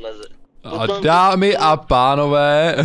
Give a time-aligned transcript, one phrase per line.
[0.00, 0.24] leze.
[0.64, 2.76] A dámy a pánové,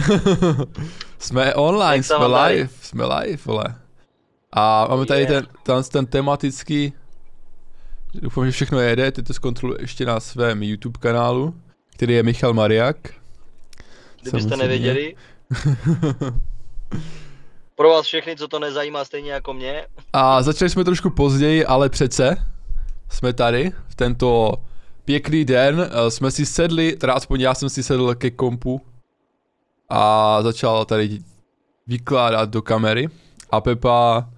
[1.19, 3.75] jsme online, jsme live, jsme live, vole.
[4.51, 6.93] A máme tady ten, ten, ten tematický,
[8.13, 11.55] doufám, že všechno jede, ty to zkontroluji ještě na svém YouTube kanálu,
[11.93, 12.97] který je Michal Mariak.
[14.21, 15.15] Kdybyste nevěděli.
[17.75, 19.85] Pro vás všechny, co to nezajímá stejně jako mě.
[20.13, 22.45] A začali jsme trošku později, ale přece
[23.09, 24.53] jsme tady v tento
[25.05, 25.89] pěkný den.
[26.07, 28.81] eh, Jsme si sedli, teda aspoň já jsem si sedl ke kompu
[29.89, 31.19] a začal tady
[31.87, 33.09] vykládat do kamery.
[33.51, 34.29] A Pepa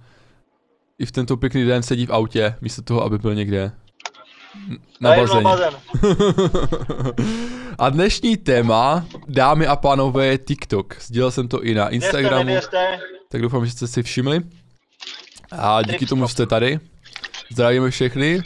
[0.98, 3.72] i v tento pěkný den sedí v autě, místo toho, aby byl někde
[5.00, 5.42] na bazéně.
[5.42, 5.72] bazén.
[7.78, 10.96] A dnešní téma, dámy a pánové, je TikTok.
[11.02, 12.44] Sdílel jsem to i na Věřte, Instagramu.
[12.44, 12.98] nevěřte.
[13.28, 14.40] Tak doufám, že jste si všimli.
[15.52, 16.80] A díky tomu jste tady.
[17.52, 18.42] Zdravíme všechny.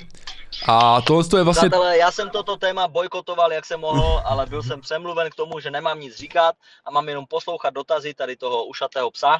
[0.66, 1.68] A tohle to je vlastně...
[1.68, 5.60] Přátelé, já jsem toto téma bojkotoval, jak jsem mohl, ale byl jsem přemluven k tomu,
[5.60, 9.38] že nemám nic říkat a mám jenom poslouchat dotazy tady toho ušatého psa.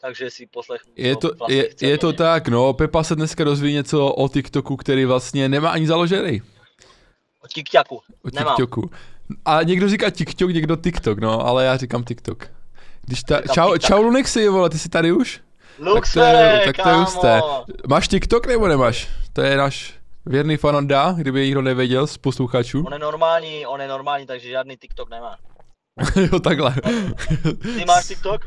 [0.00, 0.92] Takže si poslechnu.
[0.96, 4.28] Je to, vlastně je, chce je to tak, no, Pepa se dneska dozví něco o
[4.28, 6.42] TikToku, který vlastně nemá ani založený.
[7.44, 8.00] O tikťaku.
[8.24, 8.30] O.
[8.30, 8.90] TikToku.
[9.44, 12.50] A někdo říká TikTok, někdo TikTok, no, ale já říkám TikTok.
[13.02, 13.88] Když ta, Říkám čau, TikTok.
[13.88, 15.40] čau Lunexi, vole, ty jsi tady už?
[15.78, 17.40] Luxere, tak to je, tak to je.
[17.88, 19.08] Máš TikTok nebo nemáš?
[19.32, 22.84] To je náš věrný fanonda, kdyby někdo nevěděl z posluchačů.
[22.86, 25.36] On je normální, on je normální, takže žádný TikTok nemá.
[26.32, 26.74] jo, takhle.
[27.62, 28.40] Ty máš TikTok?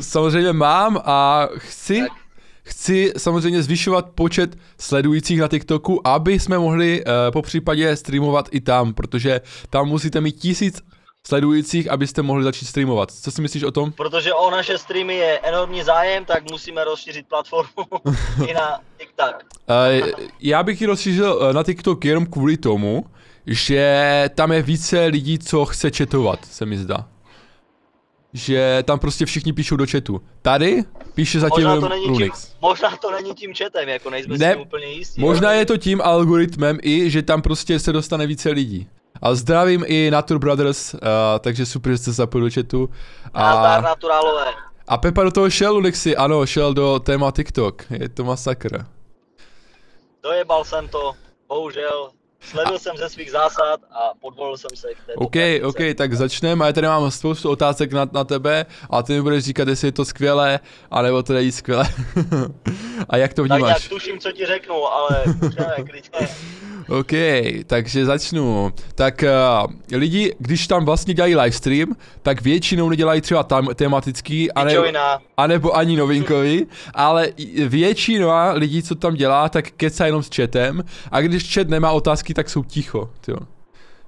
[0.00, 2.18] Samozřejmě mám a chci, Tak.
[2.62, 8.60] chci samozřejmě zvyšovat počet sledujících na TikToku, aby jsme mohli uh, po případě streamovat i
[8.60, 10.82] tam, protože tam musíte mít tisíc
[11.26, 13.10] sledujících, abyste mohli začít streamovat.
[13.10, 13.92] Co si myslíš o tom?
[13.92, 17.86] Protože o naše streamy je enormní zájem, tak musíme rozšířit platformu
[18.46, 19.44] i na TikTok.
[19.68, 23.04] Uh, já bych ji rozšířil eh, na TikTok jenom kvůli tomu,
[23.46, 27.08] že tam je více lidí, co chce četovat, se mi zdá.
[28.32, 30.20] Že tam prostě všichni píšou do chatu.
[30.42, 32.30] Tady píše zatím Možná to, není tím,
[32.60, 35.20] možná to není tím chatem, jako nejsme Ne, si úplně jistí.
[35.20, 38.88] Možná ale- je to tím algoritmem i, že tam prostě se dostane více lidí.
[39.22, 41.00] A zdravím i Natur Brothers, uh,
[41.40, 42.90] takže super, že jste se zapojili do chatu.
[43.34, 44.44] Nazdar A, naturálové.
[44.88, 47.84] a Pepa do toho šel, Lunixi, ano, šel do téma TikTok.
[47.90, 48.86] Je to masakr.
[50.22, 51.12] Dojebal jsem to,
[51.48, 52.08] bohužel.
[52.40, 55.66] Sledl jsem ze svých zásad a podvolil jsem se k této OK, praktice.
[55.66, 56.64] OK, tak začneme.
[56.64, 59.88] A já tady mám spoustu otázek na, na tebe a ty mi budeš říkat, jestli
[59.88, 60.60] je to skvělé,
[60.90, 61.88] anebo to není skvělé.
[63.08, 63.88] a jak to Tak nějak vnímáš?
[63.88, 65.24] tuším, co ti řeknu, ale
[65.90, 66.28] klidně.
[66.88, 67.12] OK,
[67.66, 68.72] takže začnu.
[68.94, 69.24] Tak
[69.64, 74.70] uh, lidi, když tam vlastně dělají livestream, tak většinou nedělají třeba tam tematický, a nebo,
[74.70, 75.22] Pičovina.
[75.36, 77.28] a nebo ani novinkový, ale
[77.66, 82.34] většina lidí, co tam dělá, tak kecá jenom s chatem a když chat nemá otázky,
[82.34, 83.10] tak jsou ticho.
[83.20, 83.38] Tyjo.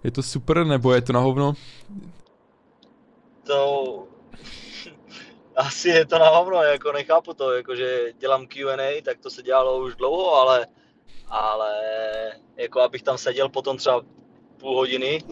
[0.05, 1.55] Je to super, nebo je to na hovno?
[3.47, 4.05] To...
[5.57, 9.79] Asi je to na hovno, jako nechápu to, jakože dělám Q&A, tak to se dělalo
[9.79, 10.67] už dlouho, ale,
[11.31, 11.73] ale
[12.57, 14.03] jako abych tam seděl potom třeba
[14.61, 15.23] půl hodiny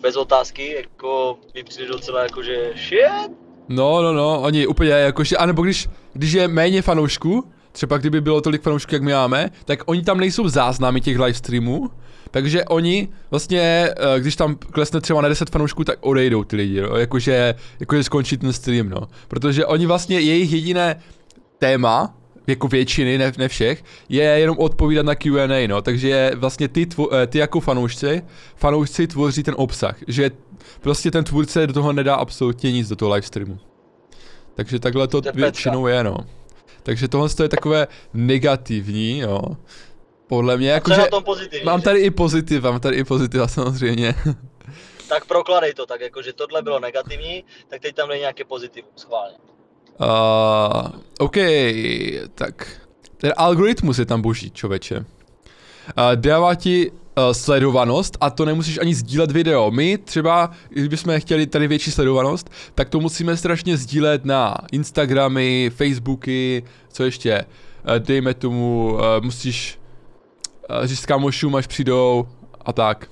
[0.00, 3.32] bez otázky, jako mi přijde docela jakože shit.
[3.68, 8.40] No, no, no, oni úplně jakože, anebo když, když je méně fanoušků, třeba kdyby bylo
[8.40, 11.90] tolik fanoušků, jak my máme, tak oni tam nejsou záznamy těch livestreamů,
[12.30, 13.60] takže oni vlastně,
[14.16, 18.04] eh, když tam klesne třeba na 10 fanoušků, tak odejdou ty lidi, no, jakože, jakože
[18.04, 19.08] skončí ten stream, no.
[19.28, 21.02] Protože oni vlastně, jejich jediné
[21.58, 22.14] téma,
[22.46, 27.14] jako většiny, ne, ne všech, je jenom odpovídat na Q&A, no, takže vlastně ty, tvo,
[27.14, 28.22] eh, ty jako fanoušci,
[28.56, 30.30] fanoušci tvoří ten obsah, že
[30.80, 33.58] prostě ten tvůrce do toho nedá absolutně nic do toho livestreamu.
[34.54, 36.16] Takže takhle to většinou je, no.
[36.82, 39.42] Takže tohle je takové negativní, jo.
[40.26, 41.02] Podle mě, jakože
[41.64, 44.14] mám tady i pozitiv, mám tady i pozitiva samozřejmě.
[45.08, 49.36] Tak prokladej to tak, jakože tohle bylo negativní, tak teď tam dej nějaké pozitivum, schválně.
[50.00, 51.36] Uh, OK,
[52.34, 52.80] tak
[53.16, 54.98] ten algoritmus je tam boží, člověče.
[54.98, 55.04] Uh,
[56.14, 59.70] dává ti uh, sledovanost a to nemusíš ani sdílet video.
[59.70, 66.64] My třeba, kdybychom chtěli tady větší sledovanost, tak to musíme strašně sdílet na Instagramy, Facebooky,
[66.88, 67.44] co ještě,
[67.84, 69.78] uh, dejme tomu, uh, musíš
[70.70, 72.28] uh, říct kamošům, až přijdou
[72.64, 73.06] a tak.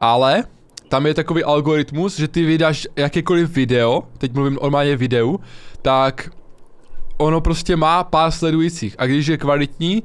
[0.00, 0.44] Ale
[0.92, 5.40] tam je takový algoritmus, že ty vydáš jakékoliv video, teď mluvím normálně videu,
[5.82, 6.30] tak
[7.16, 10.02] ono prostě má pár sledujících a když je kvalitní,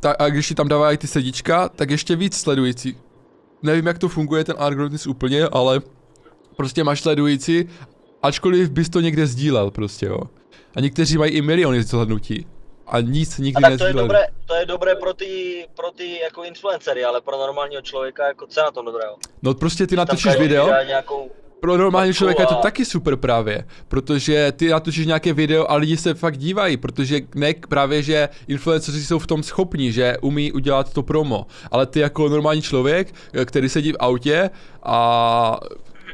[0.00, 2.96] tak, a když ti tam dávají ty sedička, tak ještě víc sledujících.
[3.62, 5.80] Nevím, jak to funguje ten algoritmus úplně, ale
[6.56, 7.68] prostě máš sledující,
[8.22, 10.20] ačkoliv bys to někde sdílel prostě, jo.
[10.76, 12.46] A někteří mají i miliony zhlednutí.
[12.86, 16.18] A nic nikdy A tak to je, dobré, to je dobré pro ty, pro ty
[16.18, 19.16] jako influencery, ale pro normálního člověka, jako co na tom dobrého?
[19.42, 21.30] No prostě ty natočíš video, Nějakou,
[21.64, 25.76] pro normální fotku člověka je to taky super právě, protože ty natočíš nějaké video a
[25.76, 30.52] lidi se fakt dívají, protože ne právě, že influenceři jsou v tom schopní, že umí
[30.52, 33.14] udělat to promo, ale ty jako normální člověk,
[33.44, 34.50] který sedí v autě
[34.82, 35.60] a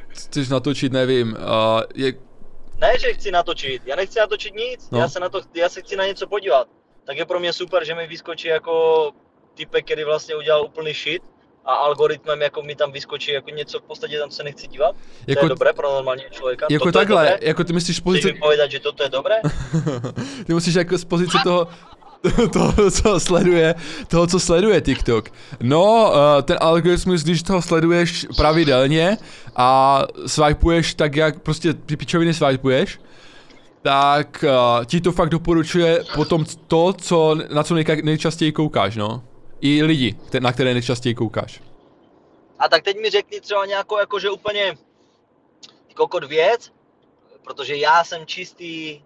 [0.08, 2.14] chceš natočit, nevím, uh, je,
[2.80, 4.98] ne, že chci natočit, já nechci natočit nic, No.
[4.98, 6.68] já, se na to, já se chci na něco podívat.
[7.04, 9.10] Tak je pro mě super, že mi vyskočí jako
[9.54, 11.22] typek, který vlastně udělal úplný shit
[11.64, 14.96] a algoritmem jako mi tam vyskočí jako něco v podstatě tam se nechci dívat.
[15.24, 16.66] To jako, je dobré pro normálního člověka.
[16.70, 17.48] jako Toto je takhle, dobré?
[17.48, 19.40] jako ty myslíš z Chceš pozice, mi povedat, že toto je dobré?
[20.46, 21.68] ty musíš jako z pozice toho,
[22.52, 23.74] toho, co sleduje,
[24.08, 25.30] toho, co sleduje TikTok.
[25.60, 29.18] No, uh, ten algoritmus, když toho sleduješ pravidelně
[29.56, 33.00] a swipuješ tak, jak prostě ty pičoviny swipuješ,
[33.82, 39.22] tak uh, ti to fakt doporučuje potom to, co, na co nejka- nejčastěji koukáš, no.
[39.60, 41.60] I lidi, na které nejčastěji koukáš.
[42.58, 44.78] A tak teď mi řekni třeba nějakou jakože úplně
[45.94, 46.72] kokot věc,
[47.44, 49.00] protože já jsem čistý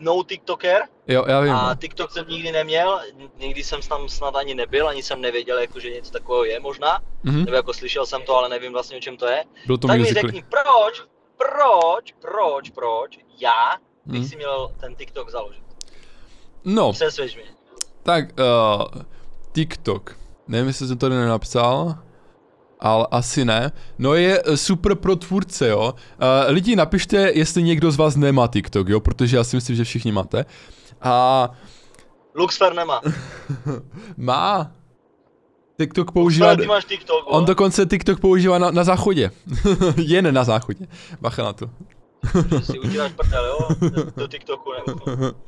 [0.00, 1.52] no TikToker Jo, já vím.
[1.52, 1.74] a.
[1.80, 3.00] TikTok jsem nikdy neměl,
[3.38, 7.02] nikdy jsem tam snad ani nebyl, ani jsem nevěděl, jako, že něco takového je možná,
[7.22, 7.44] Mhm.
[7.44, 9.44] nebo jako slyšel jsem to, ale nevím vlastně o čem to je.
[9.66, 11.02] Bylo to tak mi řekni, proč,
[11.36, 13.76] proč, proč, proč já
[14.06, 14.28] bych Mhm.
[14.28, 15.62] si měl ten TikTok založit.
[16.64, 17.44] No, Přesvědč mě.
[18.02, 19.02] tak uh,
[19.52, 20.16] TikTok.
[20.48, 21.94] Nevím, jestli jsem to tady nenapsal,
[22.80, 23.72] ale asi ne.
[23.98, 25.94] No je eh, super pro tvůrce, jo.
[25.94, 29.84] Uh, lidi napište, jestli někdo z vás nemá TikTok, jo, protože já si myslím, že
[29.84, 30.44] všichni máte.
[31.02, 31.48] A
[32.34, 33.00] Luxfer nemá.
[34.16, 34.72] má.
[35.78, 36.56] TikTok používá...
[36.56, 39.30] Ty máš TikTok, On dokonce TikTok používá na, na záchodě.
[39.96, 40.86] Jen na záchodě.
[41.20, 41.70] Bacha na to.
[42.58, 43.68] Že si uděláš prdel, jo?
[44.16, 45.00] Do TikToku nebo.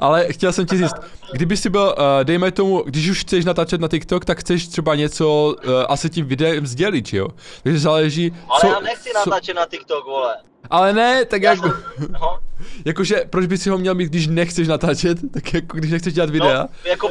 [0.00, 0.94] Ale chtěl jsem ti říct,
[1.32, 4.94] kdyby si byl, uh, dejme tomu, když už chceš natáčet na TikTok, tak chceš třeba
[4.94, 7.28] něco uh, asi tím videem sdělit, jo?
[7.62, 10.36] Takže záleží, Ale co, já nechci co, natáčet na TikTok, vole.
[10.70, 11.72] Ale ne, tak Já jak, jsem,
[12.12, 12.38] no,
[12.84, 16.30] jakože, proč bys si ho měl mít, když nechceš natáčet, tak jako když nechceš dělat
[16.30, 16.62] videa?
[16.62, 17.10] no, jako,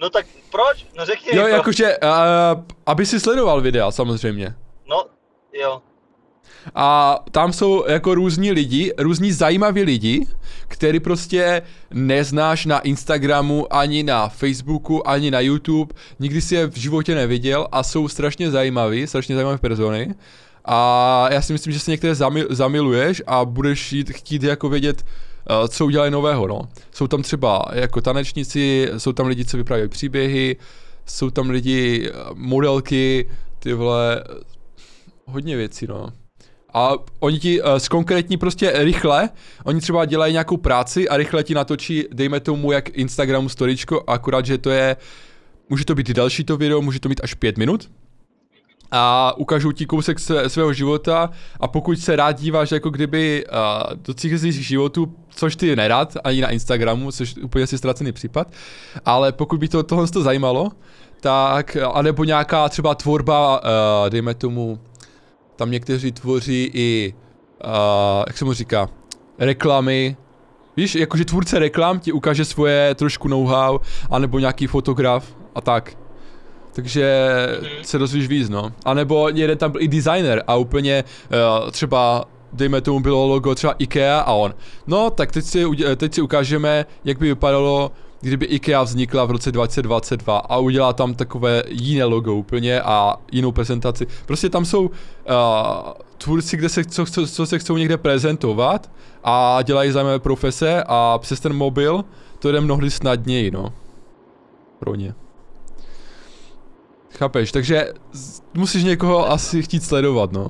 [0.00, 0.86] no tak proč?
[0.98, 2.10] No řekni jo, jakože, uh,
[2.86, 4.54] aby si sledoval videa, samozřejmě.
[4.88, 5.04] No,
[5.52, 5.82] jo.
[6.74, 10.26] A tam jsou jako různí lidi, různí zajímaví lidi,
[10.68, 11.62] který prostě
[11.94, 17.68] neznáš na Instagramu, ani na Facebooku, ani na YouTube, nikdy si je v životě neviděl
[17.72, 20.14] a jsou strašně zajímaví, strašně zajímavé persony.
[20.64, 25.04] A já si myslím, že se některé zami- zamiluješ a budeš jít, chtít jako vědět,
[25.50, 26.62] uh, co udělají nového, no.
[26.92, 30.56] Jsou tam třeba jako tanečníci, jsou tam lidi, co vyprávějí příběhy,
[31.06, 33.28] jsou tam lidi, eh, modelky,
[33.58, 34.24] ty vole,
[35.26, 36.12] hodně věcí, no.
[36.74, 39.28] A oni ti uh, zkonkrétní prostě rychle,
[39.64, 44.46] oni třeba dělají nějakou práci a rychle ti natočí, dejme tomu, jak Instagramu storičko, akorát,
[44.46, 44.96] že to je,
[45.68, 47.90] může to být i další to video, může to mít až pět minut.
[48.92, 51.30] A ukážou ti kousek své, svého života
[51.60, 56.40] a pokud se rád díváš jako kdyby uh, do svých životů, což ty nerad, ani
[56.40, 58.52] na Instagramu, což úplně si ztracený případ,
[59.04, 60.70] ale pokud by to tohle to zajímalo,
[61.20, 64.78] tak, anebo nějaká třeba tvorba, uh, dejme tomu,
[65.60, 67.14] tam někteří tvoří i,
[67.64, 68.88] uh, jak se mu říká,
[69.38, 70.16] reklamy.
[70.76, 73.78] Víš, jakože tvůrce reklam ti ukáže svoje trošku know-how,
[74.10, 75.92] anebo nějaký fotograf a tak.
[76.72, 77.26] Takže
[77.82, 78.72] se dozvíš víc, no.
[78.84, 83.54] A nebo jeden tam byl i designer a úplně uh, třeba dejme tomu bylo logo
[83.54, 84.54] třeba IKEA a on.
[84.86, 85.64] No, tak teď si,
[85.96, 91.14] teď si ukážeme, jak by vypadalo, kdyby IKEA vznikla v roce 2022 a udělá tam
[91.14, 94.06] takové jiné logo úplně a jinou prezentaci.
[94.26, 94.90] Prostě tam jsou uh,
[96.18, 98.90] tvůrci, kde se, co, co, co se chcou někde prezentovat
[99.24, 102.04] a dělají zajímavé profese a přes ten mobil
[102.38, 103.72] to jde mnohdy snadněji, no.
[104.78, 105.14] Pro ně.
[107.18, 107.92] Chápeš, takže
[108.54, 110.48] musíš někoho asi chtít sledovat, no.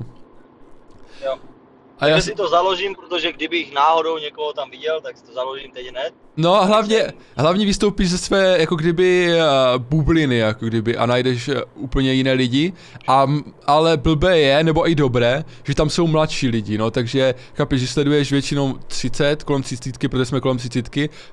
[2.01, 5.71] A já, si to založím, protože kdybych náhodou někoho tam viděl, tak si to založím
[5.71, 6.13] teď hned.
[6.37, 11.47] no a hlavně, hlavně vystoupíš ze své, jako kdyby, uh, bubliny, jako kdyby, a najdeš
[11.47, 12.73] uh, úplně jiné lidi,
[13.07, 13.27] a,
[13.65, 17.87] ale blbé je, nebo i dobré, že tam jsou mladší lidi, no, takže chápeš, že
[17.87, 20.89] sleduješ většinou 30, kolem 30, protože jsme kolem 30,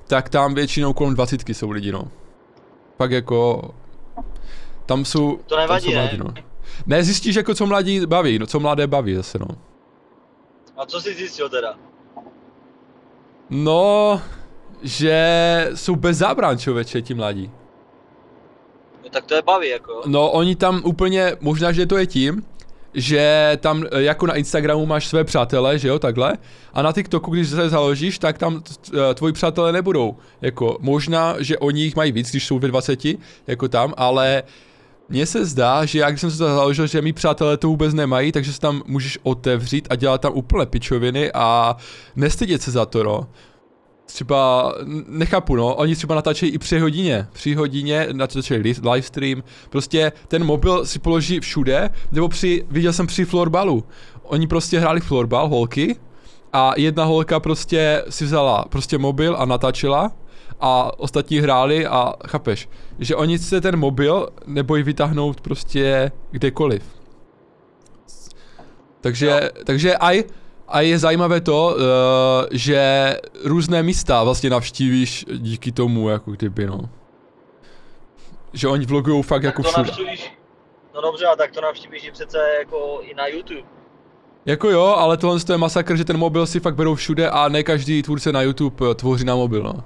[0.07, 2.07] tak tam většinou kolem 20 jsou lidi, no.
[2.97, 3.71] Pak jako,
[4.85, 6.01] tam jsou, To nevadí, tam jsou ne?
[6.01, 6.43] mladí, no.
[6.85, 9.47] Ne, zjistíš jako co mladí baví, no, co mladé baví zase, no.
[10.79, 11.75] A co jsi zjistil teda?
[13.49, 14.21] No,
[14.81, 17.51] že jsou bez zábran, člověče, ti mladí.
[19.03, 20.01] No, tak to je baví, jako.
[20.05, 22.45] No, oni tam úplně, možná, že to je tím,
[22.93, 26.33] že tam eh, jako na Instagramu máš své přátele, že jo, takhle.
[26.73, 30.17] A na TikToku, když se založíš, tak tam eh, tvoji přátelé nebudou.
[30.41, 32.99] Jako možná, že oni jich mají víc, když jsou ve 20,
[33.47, 34.43] jako tam, ale
[35.09, 38.31] mně se zdá, že jak jsem se to založil, že mý přátelé to vůbec nemají,
[38.31, 41.75] takže se tam můžeš otevřít a dělat tam úplně pičoviny a
[42.15, 43.27] nestydět se za to, no.
[44.05, 44.73] Třeba,
[45.07, 50.85] nechápu no, oni třeba natáčejí i při hodině, při hodině natáčejí livestream, prostě ten mobil
[50.85, 53.83] si položí všude, nebo při, viděl jsem při florbalu,
[54.23, 55.95] oni prostě hráli florbal, holky,
[56.53, 60.11] a jedna holka prostě si vzala prostě mobil a natáčela
[60.59, 66.83] a ostatní hráli a chápeš, že oni se ten mobil nebojí vytáhnout prostě kdekoliv.
[69.01, 69.63] Takže, no.
[69.63, 70.23] takže aj
[70.69, 71.81] a je zajímavé to, uh,
[72.51, 73.13] že
[73.43, 76.89] různé místa vlastně navštívíš díky tomu, jako kdyby, no.
[78.53, 79.87] Že oni vlogují fakt jako to všude.
[79.87, 80.33] Navštívíš,
[80.95, 83.67] no dobře, a tak to navštívíš i přece jako i na YouTube.
[84.45, 87.63] Jako jo, ale tohle je masakr, že ten mobil si fakt berou všude a ne
[87.63, 89.83] každý tvůrce na YouTube eh, tvoří na mobil, no.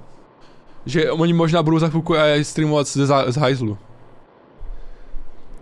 [0.86, 3.78] Že oni možná budou za chvilku streamovat z, z hajzlu.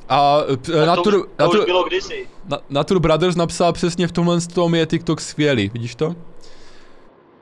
[0.09, 0.38] A
[0.87, 2.26] Natur, to, to bylo kdysi.
[2.49, 6.14] Na, Natur Brothers napsal přesně v tomhle tom je TikTok skvělý, vidíš to?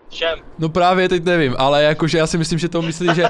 [0.08, 0.38] Čem?
[0.58, 3.28] No právě teď nevím, ale jakože já si myslím, že to myslí, že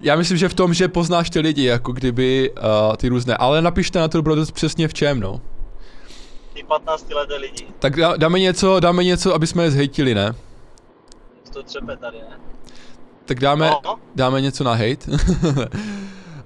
[0.00, 3.62] já myslím, že v tom, že poznáš ty lidi, jako kdyby uh, ty různé, ale
[3.62, 5.40] napište na Natur Brothers přesně v čem, no.
[6.54, 7.66] Ty 15 leté lidi.
[7.78, 10.34] Tak dáme něco, dáme něco, aby jsme je zhejtili, ne?
[11.52, 12.38] To třepe tady, ne?
[13.26, 13.96] Tak dáme, no.
[14.14, 15.06] dáme něco na hate.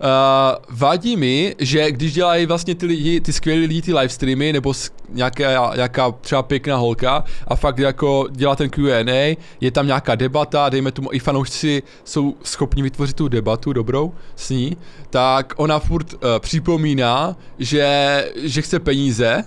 [0.01, 4.73] Uh, vadí mi, že když dělají vlastně ty lidi, ty skvělí lidi ty livestreamy, nebo
[5.09, 10.69] nějaká, nějaká třeba pěkná holka a fakt jako dělá ten Q&A, je tam nějaká debata,
[10.69, 14.77] dejme tomu i fanoušci jsou schopni vytvořit tu debatu dobrou s ní,
[15.11, 19.45] tak ona furt uh, připomíná, že, že chce peníze,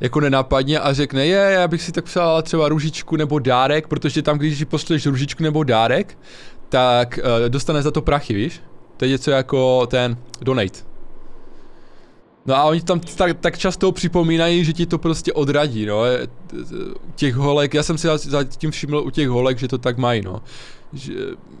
[0.00, 4.22] jako nenápadně a řekne, je, já bych si tak psal třeba růžičku nebo dárek, protože
[4.22, 6.18] tam, když si pošleš růžičku nebo dárek,
[6.68, 8.60] tak uh, dostane za to prachy, víš?
[8.96, 10.78] To je něco jako ten donate.
[12.46, 16.02] No a oni tam tak, tak často připomínají, že ti to prostě odradí, no.
[17.14, 20.42] Těch holek, já jsem si zatím všiml u těch holek, že to tak mají, no.
[20.92, 21.14] Že,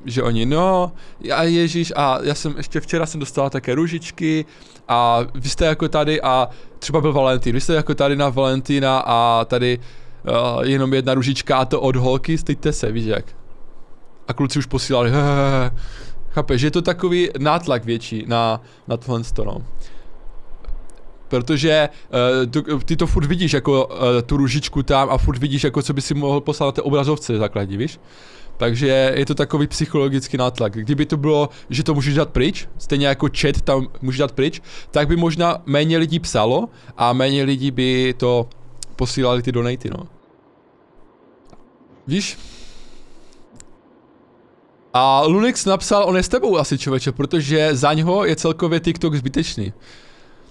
[0.04, 4.44] že oni, no, já ježíš, a já jsem ještě včera jsem dostala také růžičky
[4.88, 6.48] a vy jste jako tady a
[6.78, 11.56] třeba byl Valentín, vy jste jako tady na Valentína a tady uh, jenom jedna růžička
[11.56, 13.24] a to od holky, styďte se, víš jak.
[14.28, 15.70] A kluci už posílali, hehehe,
[16.36, 19.64] Chápeš, že je to takový nátlak větší na, na tohle no.
[21.28, 21.88] Protože
[22.42, 25.82] uh, tu, ty to furt vidíš jako uh, tu ružičku tam a furt vidíš jako
[25.82, 28.00] co by si mohl poslat na té obrazovce základní, víš?
[28.56, 30.72] Takže je to takový psychologický nátlak.
[30.72, 34.62] Kdyby to bylo, že to můžeš dát pryč, stejně jako chat tam můžeš dát pryč,
[34.90, 38.48] tak by možná méně lidí psalo a méně lidí by to
[38.96, 40.06] posílali ty donaty, no.
[42.06, 42.38] Víš?
[44.98, 49.14] A Lunix napsal, on je s tebou asi člověče, protože za něho je celkově TikTok
[49.14, 49.72] zbytečný.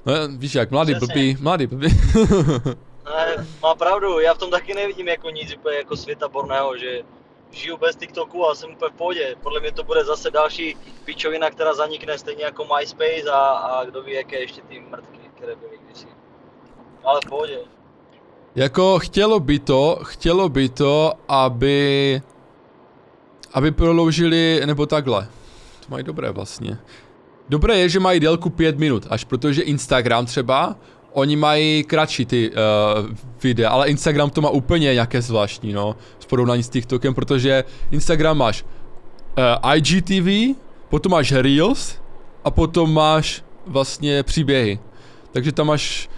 [0.06, 1.14] No víš jak, mladý Přesně.
[1.14, 1.88] blbý, mladý blbý.
[3.06, 7.02] ne, má pravdu, já v tom taky nevidím jako nic úplně jako světa borného, že
[7.52, 9.36] žiju bez TikToku a jsem úplně v pohodě.
[9.44, 14.04] Podle mě to bude zase další pičovina, která zanikne stejně jako MySpace a, a kdo
[14.04, 16.08] ví, jaké ještě ty mrtky, které byly kdysi.
[17.04, 17.60] Ale v pohodě.
[18.56, 22.22] Jako chtělo by to, chtělo by to, aby
[23.56, 25.28] aby prodloužili, nebo takhle.
[25.80, 26.78] To mají dobré vlastně.
[27.50, 30.76] Dobré je, že mají délku 5 minut, až protože Instagram třeba,
[31.14, 32.56] oni mají kratší ty uh,
[33.44, 38.38] videa, ale Instagram to má úplně nějaké zvláštní, no, v porovnání s TikTokem, protože Instagram
[38.38, 38.64] máš
[39.64, 40.60] uh, IGTV,
[40.90, 42.02] potom máš Reels
[42.44, 44.80] a potom máš vlastně příběhy.
[45.32, 46.10] Takže tam máš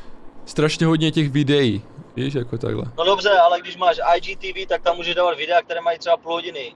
[0.46, 1.82] strašně hodně těch videí,
[2.16, 2.86] víš, jako takhle.
[2.98, 6.34] No dobře, ale když máš IGTV, tak tam můžeš dávat videa, které mají třeba půl
[6.34, 6.76] hodiny.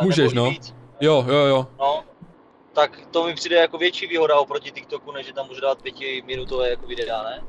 [0.00, 0.50] Můžeš, no.
[0.50, 0.74] Víc.
[1.00, 1.66] Jo, jo, jo.
[1.78, 2.02] No,
[2.72, 6.70] tak to mi přijde jako větší výhoda oproti TikToku, než že tam může dát pětiminutové
[6.70, 7.42] jako videa, ne?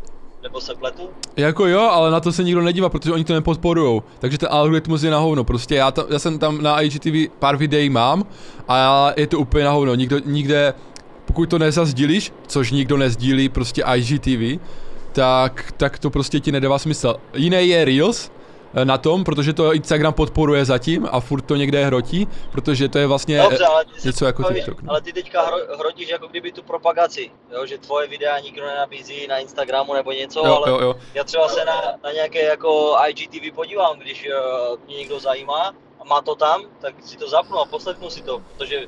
[0.43, 1.09] Nebo se pletu?
[1.37, 4.03] Jako jo, ale na to se nikdo nedívá, protože oni to nepodporujou.
[4.19, 5.43] Takže ten algoritmus je na hovno.
[5.43, 8.23] Prostě já, tam, já jsem tam na IGTV pár videí mám
[8.67, 9.95] a je to úplně na hovno.
[9.95, 10.73] Nikdo, nikde,
[11.25, 14.61] pokud to nezazdílíš, což nikdo nezdílí prostě IGTV,
[15.11, 17.15] tak, tak to prostě ti nedává smysl.
[17.33, 18.31] Jiné je Reels,
[18.83, 23.07] na tom, protože to Instagram podporuje zatím a furt to někde hrotí, protože to je
[23.07, 24.81] vlastně Dobře, ale ty něco jako TikTok.
[24.81, 24.91] No.
[24.91, 27.65] Ale ty teďka hro, hrotíš jako kdyby tu propagaci, jo?
[27.65, 30.95] že tvoje videa nikdo nenabízí na Instagramu nebo něco, jo, ale jo, jo.
[31.13, 36.03] já třeba se na, na nějaké jako IGTV podívám, když uh, mě někdo zajímá a
[36.03, 38.87] má to tam, tak si to zapnu a poslechnu si to, protože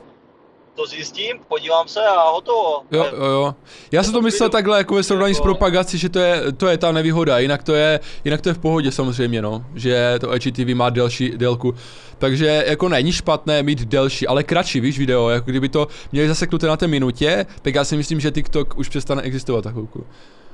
[0.75, 2.82] to zjistím, podívám se a hotovo.
[2.92, 3.56] Jo, jo, jo.
[3.92, 6.68] Já jsem to myslel takhle jako ve srovnání s Jako- propagací, že to je, to
[6.68, 10.36] je ta nevýhoda, jinak to je, jinak to je v pohodě samozřejmě, no, že to
[10.36, 11.74] IGTV má delší délku.
[12.18, 16.68] Takže jako není špatné mít delší, ale kratší, víš, video, jako kdyby to měli zaseknuté
[16.68, 20.06] na té minutě, tak já si myslím, že TikTok už přestane existovat za chvilku.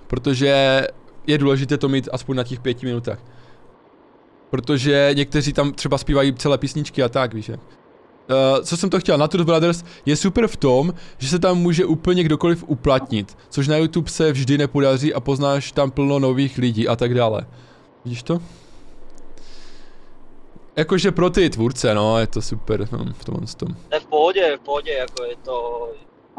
[0.08, 0.88] Protože
[1.28, 3.20] je důležité to mít aspoň na těch pěti minutách.
[4.50, 7.60] Protože někteří tam třeba zpívají celé písničky a tak, víš jak.
[8.30, 11.86] Uh, co jsem to chtěl, Nature Brothers je super v tom, že se tam může
[11.86, 16.88] úplně kdokoliv uplatnit, což na YouTube se vždy nepodaří a poznáš tam plno nových lidí
[16.88, 17.48] a tak dále.
[18.06, 18.40] Vidíš to?
[20.76, 23.70] Jakože pro ty tvůrce, no, je to super no, v tomhle tom.
[23.92, 25.88] Ne, v pohodě, v pohodě, jako je to,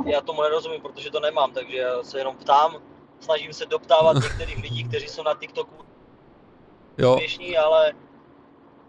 [0.07, 2.77] já tomu nerozumím, protože to nemám, takže já se jenom ptám,
[3.21, 5.85] snažím se doptávat některých lidí, kteří jsou na TikToku
[6.99, 7.93] Jo, úspěšní, ale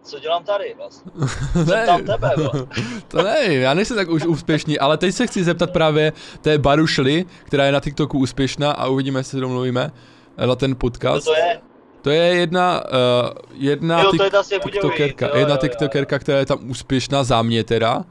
[0.09, 1.11] co dělám tady vlastně?
[1.75, 2.31] ne, tam tebe,
[3.07, 7.25] to nevím, já nejsem tak už úspěšný, ale teď se chci zeptat právě té Barušly,
[7.43, 9.91] která je na TikToku úspěšná a uvidíme, jestli se domluvíme
[10.37, 11.25] eh, na ten Co podcast.
[11.25, 11.59] to je?
[12.01, 15.67] To je jedna, uh, jedna Jo, to je ta tiktokerka, jo, jedna jo, jo.
[15.67, 18.05] tiktokerka, která je tam úspěšná za mě teda.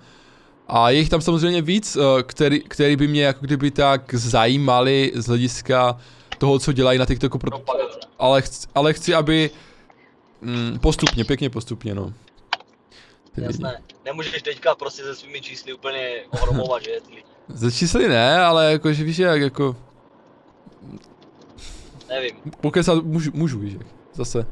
[0.68, 5.12] A je jich tam samozřejmě víc, uh, který, který by mě jako kdyby tak zajímali
[5.14, 5.96] z hlediska
[6.38, 7.50] toho, co dělají na TikToku, pro,
[8.18, 9.50] ale, chci, ale chci, aby
[10.40, 12.12] mm, postupně, pěkně postupně, no.
[13.34, 13.46] Ty lidi.
[13.46, 13.82] Jasné.
[14.04, 16.90] Nemůžeš teďka prostě se svými čísly úplně ohromovat, že?
[17.06, 17.22] Ty lidi.
[17.48, 19.76] Ze čísly ne, ale jakože víš jak, jako,
[22.08, 22.36] Nevím.
[22.60, 24.46] pokecat můžu, můžu, víš jak, zase.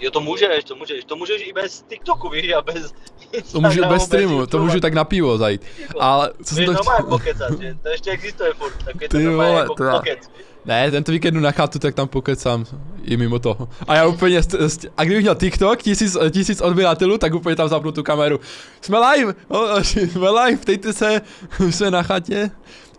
[0.00, 1.04] Jo, to můžeš, to můžeš.
[1.04, 2.92] To můžeš i bez TikToku, víš, a bez
[3.52, 5.62] To můžu bez streamu, to můžu tak na pivo zajít.
[5.78, 6.02] jako.
[6.02, 7.06] Ale co jsem Můžeš to chtěl?
[7.06, 7.76] pokecat, že?
[7.82, 10.30] To ještě existuje furt, tak je to Ty normálně vole, jako to já- pokec.
[10.64, 12.64] Ne, tento víkend jdu na chatu, tak tam pokecám
[13.02, 13.68] i mimo toho.
[13.88, 14.40] A já úplně,
[14.96, 18.40] a kdybych měl TikTok, tisíc, tisíc odběratelů, tak úplně tam zapnu tu kameru.
[18.80, 21.20] Jsme live, o, o, jsme live, ptejte se,
[21.70, 22.50] jsme na chatě.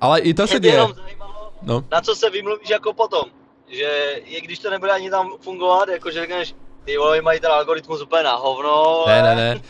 [0.01, 0.74] Ale i to se děje.
[0.74, 3.24] jenom zajímalo, No, na co se vymluvíš jako potom.
[3.68, 7.51] Že je, když to nebude ani tam fungovat, jako že řekneš, ty vole, mají ten
[7.51, 9.03] algoritmus úplně na hovno.
[9.08, 9.62] ne, ne, ne.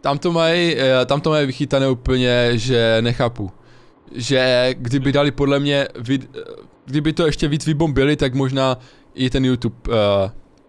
[0.00, 3.50] Tam to mají, eh, tam to mají vychytané úplně, že nechápu.
[4.12, 6.30] Že kdyby dali podle mě, vid,
[6.88, 8.78] kdyby to ještě víc vybombili, tak možná
[9.14, 9.94] i ten YouTube uh,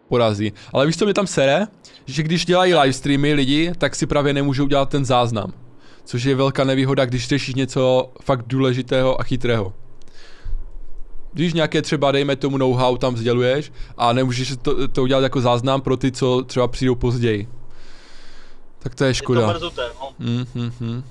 [0.07, 0.53] porazí.
[0.73, 1.67] Ale víš, co mě tam sere?
[2.05, 5.53] Že když dělají live streamy lidi, tak si právě nemůžou dělat ten záznam.
[6.05, 9.74] Což je velká nevýhoda, když řešíš něco fakt důležitého a chytrého.
[11.33, 15.81] Když nějaké třeba, dejme tomu know-how tam sděluješ a nemůžeš to, to udělat jako záznam
[15.81, 17.48] pro ty, co třeba přijdou později.
[18.79, 19.53] Tak to je Je to škoda.
[19.53, 20.11] mrzuté, no.
[20.20, 21.03] Mm, mm, mm.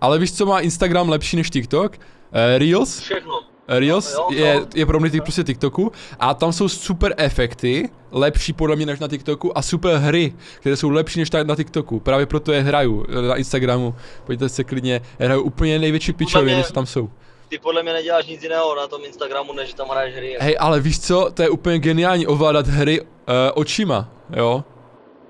[0.00, 1.96] Ale víš, co má Instagram lepší než TikTok?
[1.96, 2.98] Uh, Reels.
[2.98, 3.40] Všechno.
[3.78, 4.66] Reels Jo, jo, je, jo.
[4.74, 9.08] je pro mě prostě TikToku a tam jsou super efekty, lepší podle mě než na
[9.08, 12.00] TikToku a super hry, které jsou lepší než na TikToku.
[12.00, 13.94] Právě proto je hraju eh, na Instagramu.
[14.24, 17.10] Pojďte se klidně, hraju úplně největší pičoviny, co tam jsou.
[17.48, 20.36] Ty podle mě neděláš nic jiného na tom Instagramu, než tam hraješ hry.
[20.40, 23.06] Hej, ale víš co, to je úplně geniální ovládat hry uh,
[23.54, 24.64] očima, jo?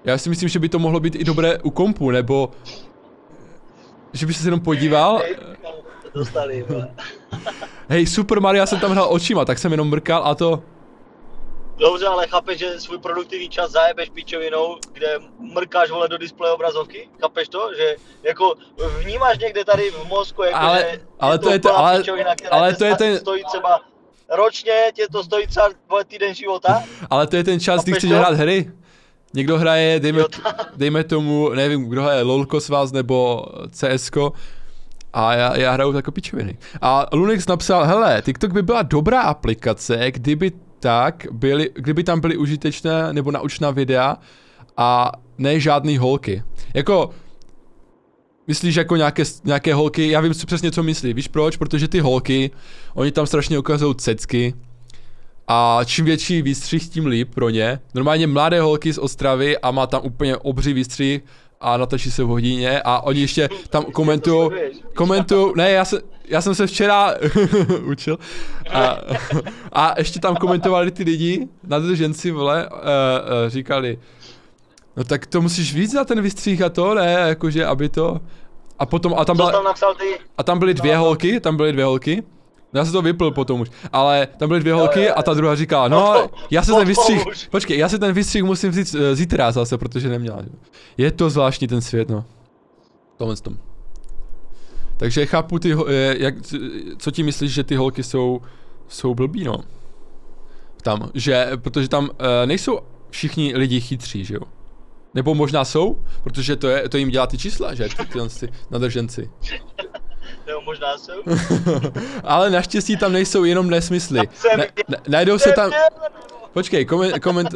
[0.05, 2.51] Já si myslím, že by to mohlo být i dobré u kompu, nebo
[4.13, 5.23] že by se jenom podíval.
[6.15, 6.67] Dostali.
[7.91, 10.63] Hej, Super Mario jsem tam hrál očima, tak jsem jenom mrkal a to...
[11.79, 15.19] Dobře, ale chápeš, že svůj produktivní čas zajebeš pičovinou, kde
[15.55, 17.09] mrkáš vole do displeje obrazovky?
[17.21, 17.71] Chápeš to?
[17.77, 18.55] Že jako
[18.99, 22.57] vnímáš někde tady v mozku, jako Ale- že ale to je to- ale- pičovina, která
[22.57, 23.81] ale to je ten- stojí třeba
[24.37, 25.69] ročně, tě to stojí třeba
[26.07, 26.83] týden života?
[27.11, 28.17] Ale to je ten čas, kdy chceš to?
[28.17, 28.71] hrát hry.
[29.35, 30.23] Někdo hraje, dejme,
[30.77, 34.33] dejme tomu, nevím, kdo hraje LOLko z vás nebo CSko.
[35.13, 36.59] A já, já hraju jako pičoviny.
[36.81, 42.37] A Lunix napsal, hele, TikTok by byla dobrá aplikace, kdyby tak byly, kdyby tam byly
[42.37, 44.17] užitečné nebo naučná videa
[44.77, 46.43] a ne žádný holky.
[46.75, 47.11] Jako,
[48.47, 51.57] myslíš jako nějaké, nějaké holky, já vím co- přesně co myslí, víš proč?
[51.57, 52.51] Protože ty holky,
[52.95, 54.55] oni tam strašně ukazují cecky,
[55.49, 57.81] a čím větší výstřih, tím líp pro ně.
[57.95, 61.23] Normálně mladé holky z Ostravy a má tam úplně obří výstřih
[61.61, 64.51] a natočí se v hodině a oni ještě tam komentují,
[64.95, 67.15] komentují, ne, já, se, já jsem se včera
[67.85, 68.19] učil
[68.73, 68.97] a,
[69.73, 73.99] a ještě tam komentovali ty lidi, nadrženci, vole, uh, uh, říkali,
[74.97, 78.21] no tak to musíš víc na ten výstřih a to, ne, jakože, aby to,
[78.79, 80.19] a potom, a tam byla, tam napsal ty?
[80.39, 82.23] a tam byly dvě holky, tam byly dvě holky.
[82.75, 85.89] Já se to vypl potom už, ale tam byly dvě holky a ta druhá říká,
[85.89, 86.91] No no, já se no ten
[87.29, 87.49] už.
[87.51, 90.43] počkej, já se ten výstřih musím vzít eh, zítra zase, protože neměla.
[90.97, 92.25] Je to zvláštní ten svět, no.
[93.17, 93.59] Tohle s tom.
[94.97, 96.35] Takže chápu ty, eh, jak,
[96.99, 98.41] co ti myslíš, že ty holky jsou,
[98.89, 99.57] jsou blbí, no.
[100.83, 102.79] Tam, že, protože tam eh, nejsou
[103.11, 104.41] všichni lidi chytří, že jo.
[105.15, 108.49] Nebo možná jsou, protože to, je, to jim dělá ty čísla, že, ty, tyhle ty
[108.71, 109.31] nadrženci.
[110.47, 111.13] Nebo možná jsou.
[112.25, 114.21] Ale naštěstí tam nejsou jenom nesmysly.
[114.57, 115.73] Ne, ne, najdou se tam...
[116.53, 117.55] Počkej, koment, koment,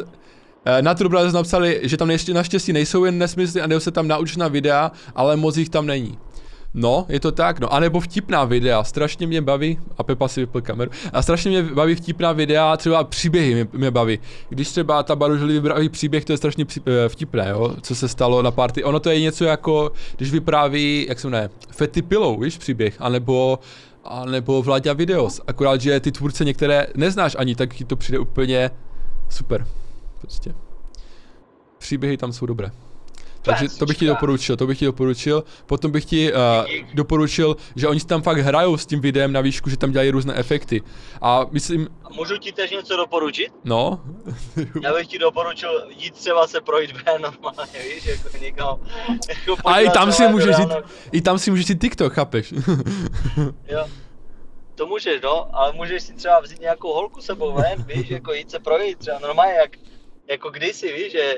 [0.65, 3.91] eh, na True Brothers napsali, že tam ještě naštěstí nejsou jen nesmysly a jdou se
[3.91, 6.17] tam naučná videa, ale moc jich tam není.
[6.77, 10.61] No, je to tak, no, anebo vtipná videa, strašně mě baví, a Pepa si vypl
[10.61, 14.19] kameru, a strašně mě baví vtipná videa, třeba příběhy mě, mě baví.
[14.49, 18.07] Když třeba ta Baružili vypráví příběh, to je strašně při, eh, vtipné, jo, co se
[18.07, 18.83] stalo na party.
[18.83, 23.59] Ono to je něco jako, když vypráví, jak se jmenuje, Fetty Pillow, víš, příběh, anebo
[24.03, 28.19] a nebo Vláďa Videos, akorát, že ty tvůrce některé neznáš ani, tak ti to přijde
[28.19, 28.71] úplně
[29.29, 29.67] super,
[30.21, 30.53] prostě.
[31.77, 32.84] Příběhy tam jsou dobré.
[33.45, 35.43] Takže to bych ti doporučil, to bych ti doporučil.
[35.65, 36.39] Potom bych ti uh,
[36.93, 40.09] doporučil, že oni si tam fakt hrajou s tím videem na výšku, že tam dělají
[40.11, 40.81] různé efekty.
[41.21, 43.53] A myslím, A můžu ti teď něco doporučit?
[43.63, 44.01] no,
[44.83, 48.79] Já bych ti doporučil jít třeba se projít ven normálně, víš, jako někam.
[49.29, 50.69] Jako a i tam se si můžeš jít,
[51.11, 52.53] i tam si můžeš jít TikTok, chápeš?
[53.67, 53.85] Jo.
[54.75, 58.51] To můžeš, no, ale můžeš si třeba vzít nějakou holku sebou ven, víš, jako jít
[58.51, 59.71] se projít, třeba normálně jak,
[60.29, 61.33] jako kdysi, víš, že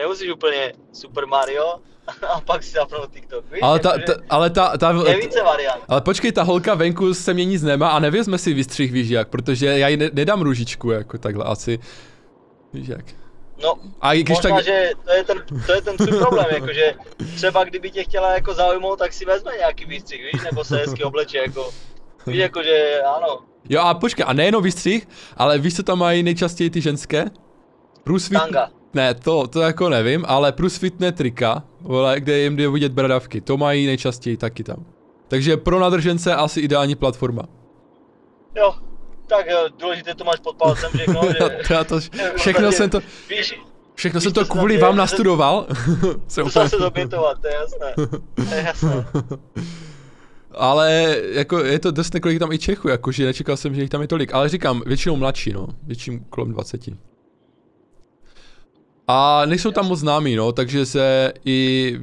[0.00, 1.80] nemusíš úplně Super Mario
[2.34, 5.84] a pak si zapnout TikTok, víš, ale ta, ta, ale ta, ta, je více variant.
[5.88, 9.28] ale počkej, ta holka venku se mě nic nemá a nevězme si vystřih, víš jak,
[9.28, 11.78] protože já jí ne, nedám růžičku, jako takhle asi.
[12.72, 13.04] Víš jak.
[13.62, 16.46] No, A i když možná, tak, že to je ten, to je ten tvůj problém,
[16.54, 16.94] jakože
[17.36, 21.04] třeba kdyby tě chtěla jako zaujmout, tak si vezme nějaký výstřih, víš, nebo se hezky
[21.04, 21.70] obleče, jako,
[22.26, 26.70] víš, jakože ano, jo a počkej, a nejenom výstřih, ale víš, co tam mají nejčastěji
[26.70, 27.24] ty ženské?
[28.04, 28.38] Průsvit...
[28.38, 28.79] tanga.
[28.94, 33.56] Ne, to, to jako nevím, ale průsvitné trika, vole, kde jim jde vidět bradavky, to
[33.56, 34.84] mají nejčastěji taky tam.
[35.28, 37.42] Takže pro nadržence asi ideální platforma.
[38.56, 38.74] Jo,
[39.26, 41.74] tak jo, důležité to máš pod palcem všechno, že...
[41.74, 42.00] Já to,
[42.36, 43.60] všechno jsem to, Víš,
[43.94, 45.66] všechno jsem to kvůli vám nastudoval.
[46.24, 47.94] Musel úplně- se dobětovat, to je jasné,
[48.34, 49.06] to je jasné.
[50.54, 54.02] Ale jako je to dost nekolik tam i Čechů, jakože nečekal jsem, že jich tam
[54.02, 56.80] je tolik, ale říkám, většinou mladší, no, většinou kolem 20.
[59.12, 61.98] A nejsou tam moc známí, no, takže se i,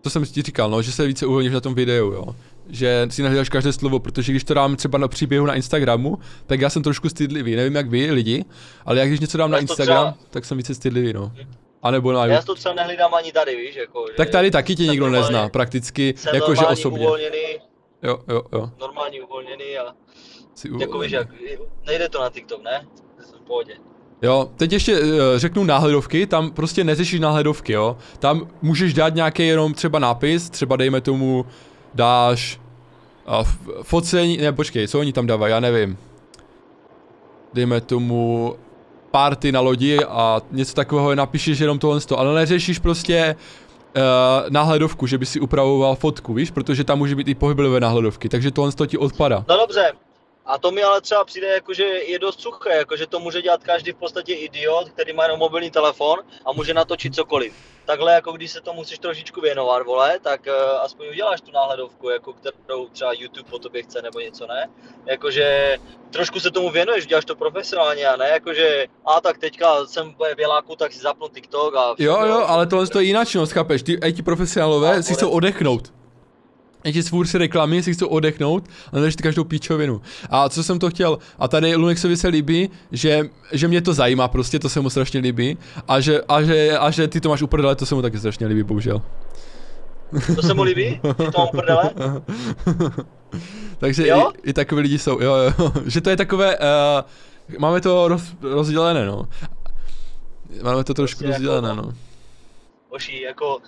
[0.00, 2.24] to jsem ti říkal, no, že se více uvolníš na tom videu, jo.
[2.68, 6.60] Že si nahledáš každé slovo, protože když to dám třeba na příběhu na Instagramu, tak
[6.60, 8.44] já jsem trošku stydlivý, nevím jak vy lidi,
[8.86, 11.32] ale jak když něco dám na Já to Instagram, třeba- tak jsem více stydlivý, no.
[11.82, 14.76] A nebo na Já to třeba nehlídám ani tady, víš, jako, že Tak tady taky
[14.76, 17.06] tě nikdo nezná, prakticky, jakože osobně.
[17.06, 17.42] uvolněný,
[18.02, 18.70] Jo, jo, jo.
[18.80, 19.94] normální uvolněný a
[20.54, 21.02] Jsi jako uvolněný.
[21.02, 21.28] víš, jak,
[21.86, 22.86] nejde to na TikTok, ne?
[23.30, 23.74] Jsem v pohodě.
[24.22, 27.96] Jo, teď ještě uh, řeknu náhledovky, tam prostě neřešíš náhledovky, jo.
[28.18, 31.46] Tam můžeš dát nějaký jenom třeba nápis, třeba dejme tomu,
[31.94, 32.60] dáš
[33.28, 33.48] uh,
[33.82, 35.98] focení, ne počkej, co oni tam dávají, já nevím.
[37.54, 38.54] Dejme tomu
[39.10, 43.36] party na lodi a něco takového napíšeš jenom tohle, ale neřešíš prostě
[43.96, 44.02] uh,
[44.50, 48.50] náhledovku, že by si upravoval fotku, víš, protože tam může být i pohyblivé náhledovky, takže
[48.50, 49.44] tohle ti odpadá.
[49.48, 49.92] No dobře,
[50.46, 53.42] a to mi ale třeba přijde, jako, že je dost suché, jako, že to může
[53.42, 57.54] dělat každý v podstatě idiot, který má jenom mobilní telefon a může natočit cokoliv.
[57.84, 62.10] Takhle, jako když se to musíš trošičku věnovat, vole, tak uh, aspoň uděláš tu náhledovku,
[62.10, 64.70] jako kterou třeba YouTube po tobě chce nebo něco, ne?
[65.06, 65.76] Jakože
[66.10, 70.34] trošku se tomu věnuješ, děláš to profesionálně a ne, jakože a tak teďka jsem v
[70.36, 71.94] věláku, tak si zapnu TikTok a...
[71.98, 73.82] Jo, jo, ale tohle to je jinak činnost, chápeš?
[73.82, 76.01] Ty, ti profesionálové A si chcou odechnout.
[76.84, 80.00] I ti svůrci reklamy si chcou odechnout a nedáš každou píčovinu.
[80.30, 81.18] A co jsem to chtěl?
[81.38, 85.20] A tady Lunexovi se líbí, že, že mě to zajímá prostě, to se mu strašně
[85.20, 85.58] líbí.
[85.88, 88.46] A že, a že, a že ty to máš uprdele, to se mu taky strašně
[88.46, 89.02] líbí, bohužel.
[90.36, 91.00] To se mu líbí?
[91.16, 91.90] Ty to prdele?
[93.78, 94.30] Takže Jo?
[94.44, 95.72] i, i takový lidi jsou, jo, jo.
[95.86, 99.28] že to je takové, uh, máme to roz, rozdělené, no.
[100.62, 101.92] Máme to trošku Prostě jako- rozdělené, no.
[102.88, 103.58] Oší, jako...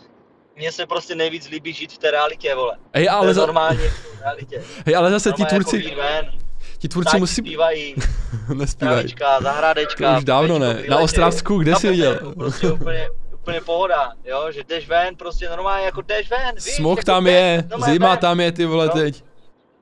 [0.57, 2.77] Mně se prostě nejvíc líbí žít v té realitě, vole.
[2.95, 4.63] Hej, To ale, je za, normálně v realitě.
[4.87, 6.31] hej, ale zase ti tvůrci, Jako vyjít ven,
[6.79, 7.95] ti tvůrci musí, zpívají,
[8.55, 8.95] nespívají.
[8.97, 10.13] travička, zahradečka.
[10.13, 10.83] To už dávno ne.
[10.89, 10.99] Na.
[10.99, 12.35] Ostravsku, kde jsi viděl?
[12.35, 16.99] Prostě úplně, úplně pohoda, jo, že jdeš ven, prostě normálně jako jdeš ven, víš, Smog
[16.99, 18.19] jako tam je, zima ven.
[18.19, 18.93] tam je, ty vole, No.
[18.93, 19.25] teď.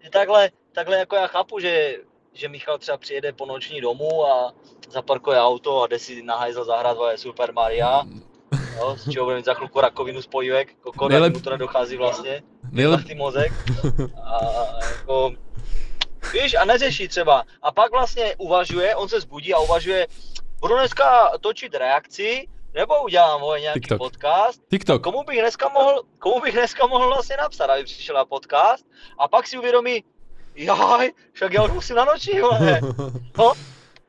[0.04, 1.96] Že Takhle, takhle jako já chápu, že,
[2.32, 4.52] že Michal třeba přijede po noční domů a
[4.90, 8.02] zaparkuje auto a jde si na hajzl zahrát vole Super Maria,
[8.76, 11.34] jo, z čeho bude mít za chvilku rakovinu spojivek, kokot, Nejlep- Nejlep...
[11.34, 12.42] mu to nedochází vlastně.
[12.70, 13.52] Nejlep, mozek.
[14.24, 14.38] A
[14.90, 15.30] jako,
[16.32, 17.44] víš, a neřeší třeba.
[17.62, 20.06] A pak vlastně uvažuje, on se zbudí a uvažuje,
[20.60, 23.98] budu dneska točit reakci, nebo udělám vole, nějaký TikTok.
[23.98, 24.60] podcast.
[24.70, 25.02] TikTok.
[25.02, 28.86] Komu bych dneska mohl, komu bych dneska mohl vlastně napsat, aby přišel na podcast.
[29.18, 30.04] A pak si uvědomí,
[30.54, 32.80] jaj, však já už musím na noční, vole.
[33.38, 33.52] No,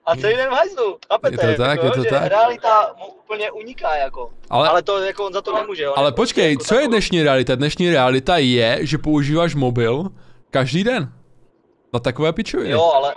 [0.06, 1.48] a celý den v hajzlu, chápete?
[1.48, 2.28] Je to tak, jako, je to tak.
[2.28, 4.34] Realita mu úplně uniká, jako.
[4.50, 5.86] Ale, Ale to jako on za to nemůže.
[5.86, 7.56] ale prostě počkej, jako co je dnešní realita?
[7.56, 10.10] Dnešní realita je, že používáš mobil
[10.54, 11.14] Každý den.
[11.94, 12.70] Na takové pičoviny.
[12.70, 13.16] Jo, ale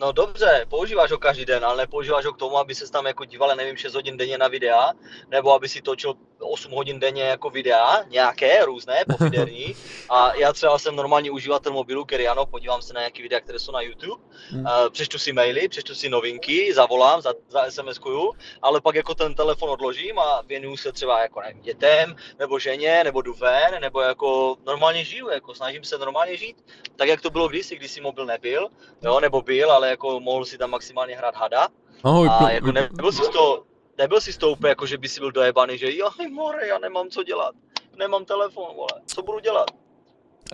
[0.00, 3.24] No dobře, používáš ho každý den, ale nepoužíváš ho k tomu, aby se tam jako
[3.24, 4.92] díval, nevím, 6 hodin denně na videa,
[5.30, 6.14] nebo aby si točil
[6.48, 9.74] 8 hodin denně jako videa, nějaké, různé, pofiderní.
[10.10, 13.58] A já třeba jsem normální uživatel mobilu, který ano, podívám se na nějaké videa, které
[13.58, 14.64] jsou na YouTube, hmm.
[14.90, 19.70] přečtu si maily, přečtu si novinky, zavolám, za, za SMS-kuju, ale pak jako ten telefon
[19.70, 24.56] odložím a věnuju se třeba jako nevím, dětem, nebo ženě, nebo jdu ven, nebo jako
[24.66, 26.56] normálně žiju, jako snažím se normálně žít,
[26.96, 28.68] tak jak to bylo kdysi, když si mobil nebyl,
[29.02, 31.68] jo, nebo byl, ale jako mohl si tam maximálně hrát hada.
[32.04, 33.64] Ahoj, a jako nebyl si to,
[33.98, 37.08] nebyl si to úplně jako, že by si byl dojebaný, že jo, more, já nemám
[37.08, 37.54] co dělat,
[37.98, 39.66] nemám telefon, vole, co budu dělat?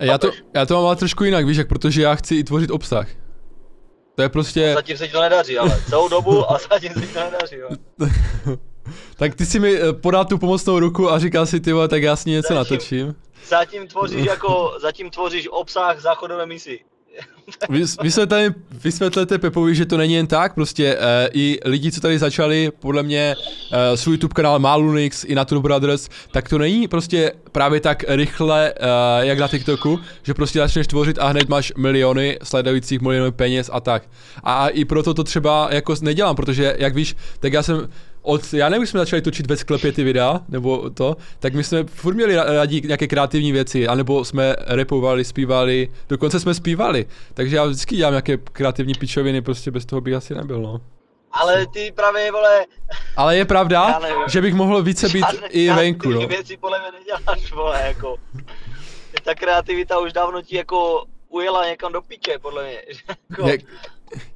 [0.01, 2.71] Já to, já to mám ale trošku jinak, víš jak, protože já chci i tvořit
[2.71, 3.07] obsah.
[4.15, 4.67] To je prostě...
[4.67, 7.55] No, zatím se ti to nedaří, ale celou dobu a zatím se ti to nedaří,
[7.55, 7.69] jo.
[9.15, 12.15] tak ty si mi eh, podal tu pomocnou ruku a říkal si ty tak já
[12.15, 13.15] s ní něco zatím, natočím.
[13.47, 16.79] Zatím tvoříš jako, zatím tvoříš obsah záchodové misi.
[18.01, 21.01] Vysvětlete, vysvětlete Pepovi, že to není jen tak, prostě uh,
[21.33, 26.09] i lidi, co tady začali, podle mě uh, svůj YouTube kanál Malunix i Natur Brothers,
[26.31, 28.87] tak to není prostě právě tak rychle, uh,
[29.19, 33.79] jak na TikToku, že prostě začneš tvořit a hned máš miliony sledujících, miliony peněz a
[33.79, 34.03] tak.
[34.43, 37.87] A i proto to třeba jako nedělám, protože jak víš, tak já jsem
[38.21, 41.83] od, já nevím, jsme začali točit ve sklepě ty videa, nebo to, tak my jsme
[41.83, 47.65] furt měli rádi nějaké kreativní věci, anebo jsme repovali, zpívali, dokonce jsme zpívali, takže já
[47.65, 50.81] vždycky dělám nějaké kreativní pičoviny, prostě bez toho bych asi nebyl, no.
[51.31, 52.65] Ale ty právě, vole...
[53.17, 56.27] Ale je pravda, že bych mohl více být i venku, no.
[56.27, 58.17] věci podle mě neděláš, vole, jako.
[59.23, 62.77] Ta kreativita už dávno ti jako ujela někam do piče, podle mě.
[63.29, 63.61] jako, Jak,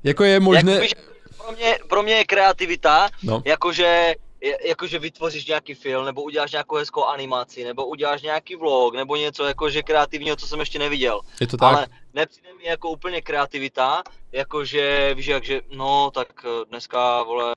[0.04, 0.74] jako je možné...
[0.74, 1.15] Jak,
[1.46, 3.42] pro mě, pro mě je kreativita, no.
[3.46, 4.16] jakože
[4.64, 9.46] jakože vytvoříš nějaký film, nebo uděláš nějakou hezkou animaci, nebo uděláš nějaký vlog, nebo něco
[9.46, 11.22] jakože kreativního, co jsem ještě neviděl.
[11.42, 11.74] Je to tak?
[11.76, 17.54] Ale nepřijde mi jako úplně kreativita, jakože víš jak, že no tak eh, dneska vole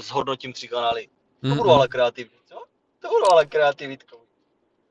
[0.00, 1.08] zhodnotím tři kanály.
[1.40, 1.56] To mm-hmm.
[1.56, 2.62] budu ale kreativní, co?
[3.00, 4.21] To budu ale kreativitkou.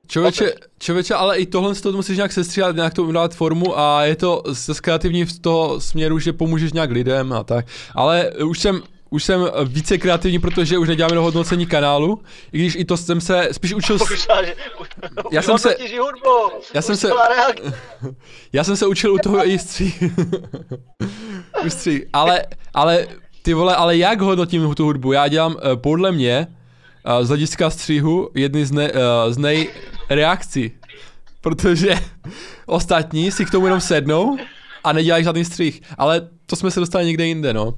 [0.08, 4.16] Člověče, člověče, ale i tohle to musíš nějak sestříhat, nějak to dát formu a je
[4.16, 7.66] to z kreativní v toho směru, že pomůžeš nějak lidem a tak.
[7.96, 12.76] Ale už jsem, už jsem více kreativní, protože už neděláme do hodnocení kanálu, i když
[12.76, 14.00] i to jsem se spíš učil...
[14.00, 14.28] S...
[15.32, 15.76] Já jsem se...
[16.74, 17.10] Já jsem se...
[18.54, 19.94] Já jsem se učil u toho i stří.
[22.14, 23.08] ale, ale,
[23.42, 25.12] ty vole, ale jak hodnotím tu hudbu?
[25.12, 26.48] Já dělám eh, podle mě
[27.22, 28.92] z hlediska střihu jedny z, ne,
[29.30, 30.72] z nejreakcí.
[31.42, 31.96] Protože
[32.66, 34.38] ostatní si k tomu jenom sednou
[34.84, 35.82] a nedělají žádný střih.
[35.98, 37.74] Ale to jsme se dostali někde jinde, no.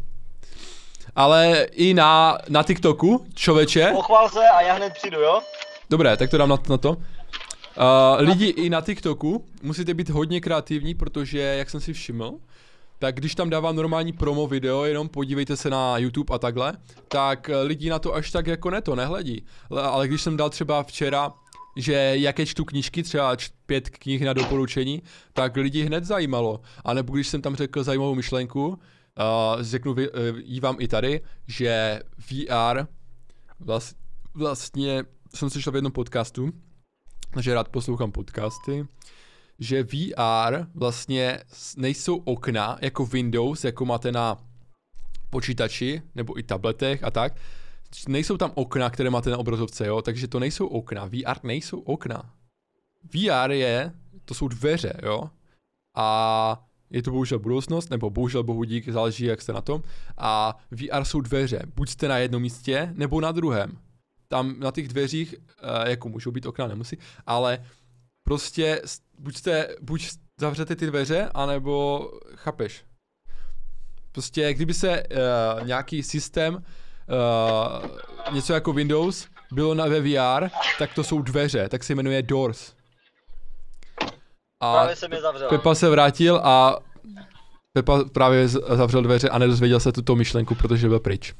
[1.15, 3.91] Ale i na, na TikToku, člověče.
[3.91, 5.41] Pochvál se a já hned přijdu, jo?
[5.89, 6.89] Dobré, tak to dám na, na to.
[6.91, 6.95] Uh,
[8.17, 12.33] lidi i na TikToku musíte být hodně kreativní, protože, jak jsem si všiml,
[13.03, 16.73] tak když tam dávám normální promo video, jenom podívejte se na YouTube a takhle,
[17.07, 19.45] tak eh, lidi na to až tak jako ne to nehledí.
[19.69, 21.33] Ale když jsem dal třeba včera,
[21.75, 26.61] že jaké čtu knížky, třeba pět knih na doporučení, tak lidi hned zajímalo.
[26.85, 28.75] A nebo když jsem tam řekl zajímavou myšlenku, uh,
[29.61, 29.97] řeknu uh,
[30.43, 32.85] jí vám i tady, že VR
[33.59, 33.97] vlast,
[34.33, 35.03] vlastně
[35.35, 36.51] jsem slyšel v jednom podcastu,
[37.39, 38.87] že rád poslouchám podcasty,
[39.63, 41.39] že VR vlastně
[41.77, 44.37] nejsou okna jako Windows, jako máte na
[45.29, 47.35] počítači nebo i tabletech a tak.
[48.07, 51.05] Nejsou tam okna, které máte na obrazovce, jo, takže to nejsou okna.
[51.05, 52.33] VR nejsou okna.
[53.13, 53.91] VR je,
[54.25, 55.29] to jsou dveře, jo.
[55.95, 59.83] A je to bohužel budoucnost, nebo bohužel bohu dík, záleží, jak jste na tom.
[60.17, 61.61] A VR jsou dveře.
[61.75, 63.77] Buď jste na jednom místě, nebo na druhém.
[64.27, 67.65] Tam na těch dveřích, uh, jako můžou být okna, nemusí, ale
[68.23, 68.81] prostě
[69.19, 70.09] buď, jste, buď
[70.39, 72.83] zavřete ty dveře, anebo chápeš.
[74.11, 80.93] Prostě kdyby se uh, nějaký systém, uh, něco jako Windows, bylo na ve VR, tak
[80.93, 82.73] to jsou dveře, tak se jmenuje Doors.
[84.59, 85.49] A právě se mi zavřel.
[85.49, 86.77] Pepa se vrátil a
[87.73, 91.33] Pepa právě zavřel dveře a nedozvěděl se tuto myšlenku, protože byl pryč.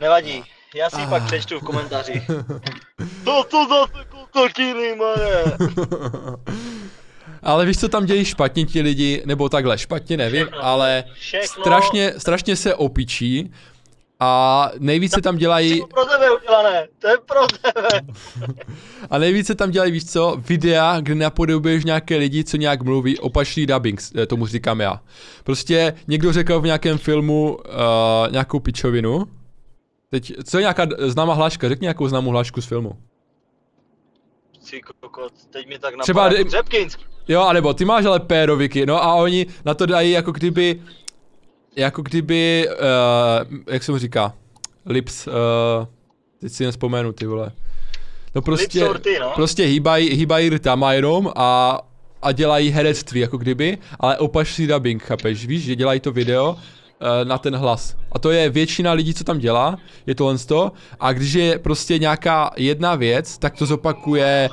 [0.00, 1.10] Nevadí, já si ah.
[1.10, 2.26] pak přečtu v komentářích.
[3.24, 3.86] Co to za
[4.30, 5.56] kokotiny, mane?
[7.42, 10.64] Ale víš, co tam dějí špatně ti lidi, nebo takhle, špatně nevím, Všechno.
[10.64, 11.62] ale Všechno.
[11.62, 13.52] strašně, strašně se opičí
[14.20, 15.80] a nejvíce tam dělají...
[15.80, 17.88] To pro tebe udělané, to je pro tebe.
[19.10, 23.66] a nejvíce tam dělají, víš co, videa, kde napodobuješ nějaké lidi, co nějak mluví, opačný
[23.66, 25.00] dubbing, eh, tomu říkám já.
[25.44, 29.26] Prostě někdo řekl v nějakém filmu uh, nějakou pičovinu,
[30.10, 31.68] Teď, co je nějaká známá hláška?
[31.68, 32.92] Řekni nějakou známou hlášku z filmu.
[34.70, 36.28] Ty kokot, teď mi tak napadá.
[36.30, 36.50] Třeba...
[36.50, 37.00] Řepkinsk.
[37.28, 40.82] Jo, anebo ty máš ale péroviky, no a oni na to dají jako kdyby,
[41.76, 44.34] jako kdyby, uh, jak se mu říká,
[44.86, 45.32] lips, uh,
[46.40, 47.52] teď si jen vzpomenu ty vole.
[48.34, 49.32] No prostě, sorty, no.
[49.34, 51.80] prostě hýbají, hýbají rtama jenom a,
[52.22, 56.56] a dělají herectví jako kdyby, ale opačný dubbing, chápeš, víš, že dělají to video
[57.24, 57.96] na ten hlas.
[58.12, 60.72] A to je většina lidí, co tam dělá, je tohle to.
[61.00, 64.48] A když je prostě nějaká jedna věc, tak to zopakuje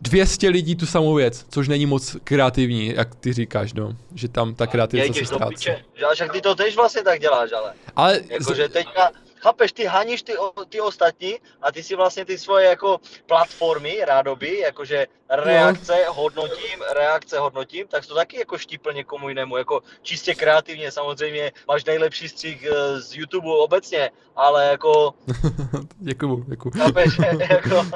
[0.00, 3.96] 200 lidí tu samou věc, což není moc kreativní, jak ty říkáš, no.
[4.14, 5.54] Že tam ta kreativita se ztrácí.
[5.54, 5.84] piče.
[6.16, 7.72] Že ty to tež vlastně tak děláš, ale.
[7.96, 10.32] Ale Jakože teďka, chápeš, ty haníš ty,
[10.68, 17.38] ty ostatní a ty si vlastně ty svoje jako platformy, rádoby, jakože reakce hodnotím, reakce
[17.38, 22.66] hodnotím, tak to taky jako štípl někomu jinému, jako čistě kreativně, samozřejmě máš nejlepší střih
[22.70, 25.14] eh, z YouTube obecně, ale jako,
[25.98, 26.72] děkuju, děkuju.
[26.76, 27.18] chápeš,
[27.50, 27.86] jako,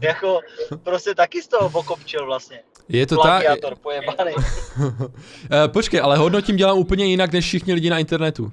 [0.00, 0.40] jako,
[0.82, 2.60] prostě taky z toho pokopčil vlastně.
[2.88, 3.44] Je to tak?
[3.82, 4.32] Pojebaný.
[5.52, 8.52] Eh, Počkej, ale hodnotím dělám úplně jinak než všichni lidi na internetu.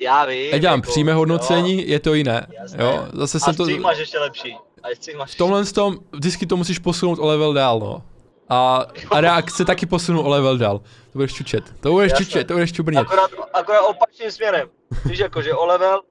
[0.00, 0.50] Já vím.
[0.52, 2.46] Já dělám jako, přímé jo, hodnocení, je to jiné.
[2.60, 2.82] jasně.
[2.82, 3.66] Jo, zase jsem to...
[3.80, 4.56] máš ještě lepší.
[5.16, 8.02] Máš V tomhle tom vždycky to musíš posunout o level dál, no.
[8.48, 10.78] A, a reakce taky posunu o level dál.
[10.78, 11.64] To budeš čučet.
[11.80, 12.24] To budeš Jasně.
[12.26, 13.00] čučet, to budeš čubrnět.
[13.00, 14.68] Akorát, akorát opačným směrem.
[15.04, 16.02] Víš, jakože o level,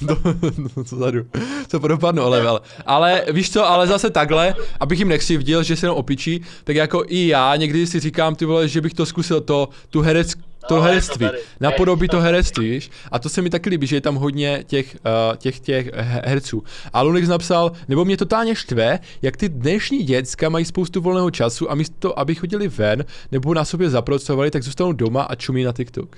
[0.00, 0.16] Do,
[0.76, 1.26] no, co zadu,
[1.68, 2.60] co propadnu o level.
[2.86, 7.04] Ale víš co, ale zase takhle, abych jim nekřivdil, že se jenom opičí, tak jako
[7.06, 10.34] i já někdy si říkám, ty vole, že bych to zkusil to, tu herec,
[10.68, 11.26] to No, herectví,
[11.60, 12.90] napodobí to herectví, víš?
[13.12, 16.22] A to se mi taky líbí, že je tam hodně těch, uh, těch, těch he-
[16.24, 16.62] herců.
[16.92, 21.70] A Lunix napsal, nebo mě totálně štve, jak ty dnešní děcka mají spoustu volného času
[21.70, 25.72] a místo, aby chodili ven nebo na sobě zapracovali, tak zůstanou doma a čumí na
[25.72, 26.16] TikTok.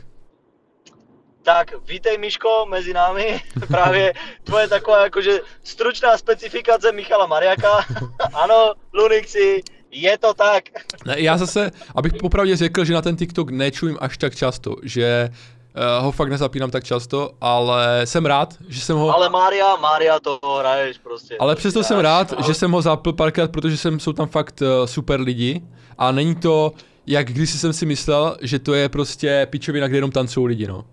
[1.46, 3.40] Tak vítej Miško mezi námi.
[3.68, 4.12] Právě
[4.44, 7.86] tvoje taková jakože stručná specifikace Michala Mariaka.
[8.34, 10.64] ano, Lunixi, je to tak.
[11.06, 15.30] Ne, já zase, abych popravdě řekl, že na ten TikTok nečumím až tak často, že
[15.30, 19.14] uh, ho fakt nezapínám tak často, ale jsem rád, že jsem ho...
[19.14, 21.36] Ale Mária, Mária to hraješ prostě.
[21.38, 22.46] Ale přesto jsem rád, no.
[22.46, 25.62] že jsem ho zapl párkrát, protože jsem, jsou tam fakt uh, super lidi
[25.98, 26.72] a není to,
[27.06, 30.84] jak když jsem si myslel, že to je prostě pičovina, kde jenom tancují lidi, no.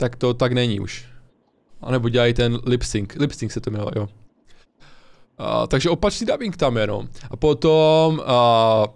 [0.00, 1.04] Tak to tak není už.
[1.80, 4.02] A nebo dělají ten lip sync, lip sync se to jmenuje, jo.
[4.02, 7.08] Uh, takže opačný dubbing tam je, no.
[7.30, 8.86] A potom, uh,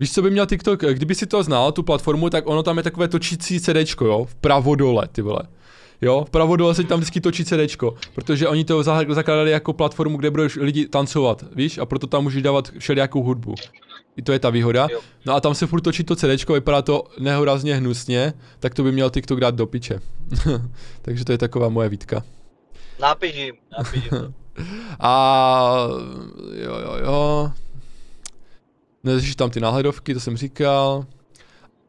[0.00, 2.82] Víš, co by měl TikTok, kdyby si to znal, tu platformu, tak ono tam je
[2.82, 5.42] takové točící CDčko, jo, vpravo dole, ty vole.
[6.00, 10.16] Jo, vpravo dole se tam vždycky točí CDčko, protože oni to za- zakládali jako platformu,
[10.16, 13.54] kde budeš lidi tancovat, víš, a proto tam můžeš dávat všelijakou hudbu.
[14.16, 14.88] I to je ta výhoda.
[14.90, 15.00] Jo.
[15.26, 18.92] No a tam se furt točí to CDčko, vypadá to nehorazně hnusně, tak to by
[18.92, 20.00] měl TikTok dát do piče.
[21.02, 22.22] Takže to je taková moje výtka.
[23.22, 23.54] Jim.
[25.00, 25.86] A
[26.54, 27.50] jo, jo, jo.
[29.04, 31.04] Neřešíš tam ty náhledovky, to jsem říkal.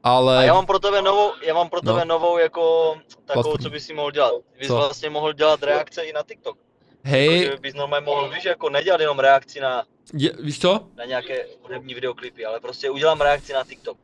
[0.04, 0.38] Ale...
[0.38, 2.06] A já mám pro tebe novou, já mám pro tebe No.
[2.06, 3.64] novou jako takovou, Platformu.
[3.64, 4.32] co bys si mohl dělat.
[4.60, 4.76] Bys Co?
[4.76, 6.58] vlastně mohl dělat reakce i na TikTok.
[7.04, 10.88] Hej, Že bys normálně mohl, víš, jako nedělat jenom reakci na, je, víš co?
[10.98, 13.98] na nějaké hudební videoklipy, ale prostě udělám reakci na TikTok.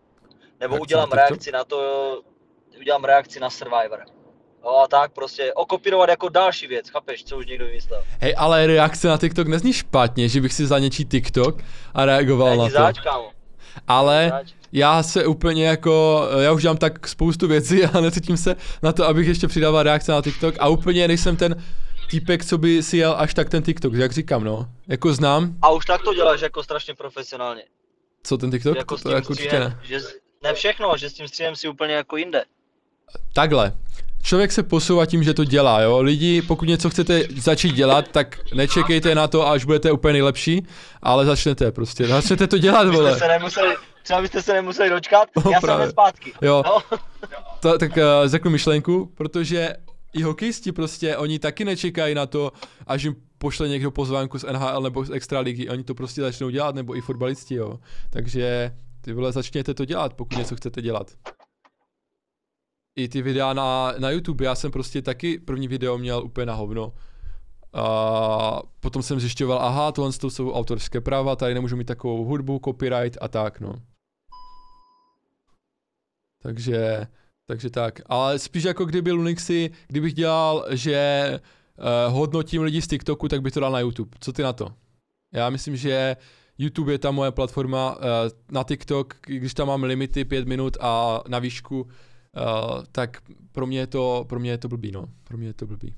[0.59, 1.29] Nebo Reakci udělám na TikTok?
[1.29, 2.21] reakci na to,
[2.79, 3.99] udělám reakci na Survivor.
[4.63, 8.03] No a tak prostě okopírovat jako další věc, chápeš, co už někdo vymyslel.
[8.19, 11.61] Hej, ale reakce na TikTok nezní špatně, že bych si za něčí TikTok
[11.93, 12.69] a reagoval na to.
[12.71, 13.31] zač, kámo.
[13.87, 14.53] Ale Zač.
[14.71, 19.05] já se úplně jako, já už dělám tak spoustu věcí a necítím se na to,
[19.07, 21.63] abych ještě přidával reakce na TikTok a úplně nejsem ten
[22.09, 24.67] týpek, co by si jel až tak ten TikTok, jak říkám, no.
[24.87, 27.63] Jako znám, A už tak to děláš jako strašně profesionálně.
[28.23, 29.79] co ten TikTok, jako to, to jako určitě ne.
[29.83, 32.43] že, z- ne všechno, že s tím střihem si úplně jako jinde.
[33.33, 33.73] Takhle.
[34.23, 36.01] Člověk se posouvá tím, že to dělá, jo.
[36.01, 40.67] Lidi, pokud něco chcete začít dělat, tak nečekejte na to, až budete úplně nejlepší,
[41.01, 42.07] ale začnete prostě.
[42.07, 43.17] Začnete to dělat, Byste vole.
[43.19, 45.89] se nemuseli, třeba byste se nemuseli dočkat, No, já jsem právě.
[45.89, 46.33] zpátky.
[46.41, 46.63] Jo.
[46.65, 46.97] No.
[47.59, 49.73] To, tak uh, řeknu myšlenku, protože
[50.13, 52.51] i hokejisti prostě, oni taky nečekají na to,
[52.87, 56.75] až jim pošle někdo pozvánku z NHL nebo z Extraligy, oni to prostě začnou dělat,
[56.75, 57.79] nebo i fotbalisti, jo.
[58.09, 61.11] Takže ty vole, začněte to dělat, pokud něco chcete dělat.
[62.95, 66.53] I ty videa na, na YouTube, já jsem prostě taky první video měl úplně na
[66.53, 66.93] hovno.
[67.73, 72.61] A potom jsem zjišťoval, aha, tohle to jsou autorské práva, tady nemůžu mít takovou hudbu,
[72.65, 73.73] copyright a tak, no.
[76.41, 77.07] Takže,
[77.49, 78.01] takže tak.
[78.05, 81.39] Ale spíš jako kdyby Lunixy, kdybych dělal, že
[81.77, 84.17] uh, hodnotím lidi z TikToku, tak bych to dal na YouTube.
[84.19, 84.73] Co ty na to?
[85.33, 86.17] Já myslím, že
[86.57, 88.01] YouTube je ta moje platforma uh,
[88.51, 91.89] na TikTok, když tam mám limity 5 minut a na výšku, uh,
[92.91, 93.21] tak
[93.51, 95.05] pro mě je to, pro mě je to blbý, no.
[95.23, 95.95] Pro mě je to blbý.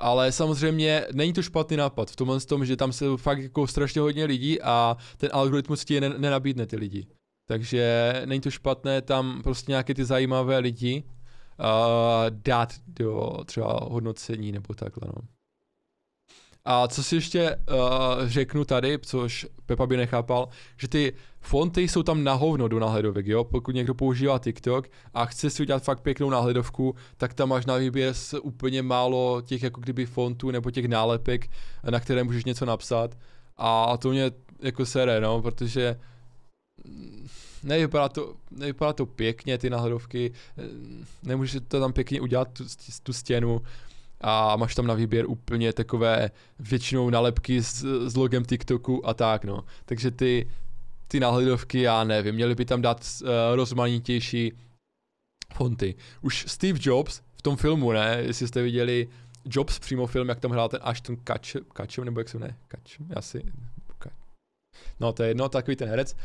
[0.00, 4.00] Ale samozřejmě není to špatný nápad v tomhle tom, že tam se fakt jako strašně
[4.00, 7.06] hodně lidí a ten algoritmus ti je nenabídne ty lidi.
[7.46, 11.66] Takže není to špatné tam prostě nějaké ty zajímavé lidi uh,
[12.30, 15.22] dát do třeba hodnocení nebo takhle, no.
[16.68, 22.02] A co si ještě uh, řeknu tady, což Pepa by nechápal, že ty fonty jsou
[22.02, 23.44] tam na hovno do náhledovek, jo?
[23.44, 27.76] Pokud někdo používá TikTok a chce si udělat fakt pěknou náhledovku, tak tam máš na
[27.76, 31.50] výběr úplně málo těch jako kdyby fontů nebo těch nálepek,
[31.90, 33.18] na které můžeš něco napsat.
[33.56, 34.30] A to mě
[34.62, 35.96] jako sere, no, protože
[37.62, 40.32] nevypadá to, nevypadá to pěkně, ty náhledovky,
[41.22, 42.64] nemůžeš to tam pěkně udělat, tu,
[43.02, 43.62] tu stěnu,
[44.20, 49.44] a máš tam na výběr úplně takové většinou nalepky s, s logem TikToku a tak
[49.44, 49.64] no.
[49.84, 50.50] Takže ty,
[51.08, 54.52] ty náhledovky, já nevím, měli by tam dát uh, rozmanitější
[55.54, 55.94] fonty.
[56.22, 59.08] Už Steve Jobs v tom filmu, ne, jestli jste viděli
[59.44, 63.06] Jobs přímo film, jak tam hrál ten Ashton Kutcher, Kutcher nebo jak se ne, Kutcher,
[63.18, 63.42] asi,
[65.00, 66.16] no to je jedno, takový ten herec,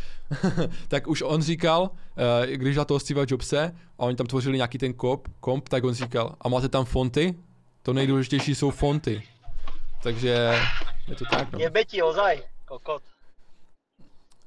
[0.88, 4.78] tak už on říkal, uh, když na toho Steve Jobse a oni tam tvořili nějaký
[4.78, 7.36] ten komp, komp, tak on říkal, a máte tam fonty?
[7.84, 9.24] To nejdůležitější jsou fonty.
[10.03, 10.59] Takže
[11.07, 11.59] je to tak, no.
[11.59, 13.01] Jebe ti ozaj, kokot.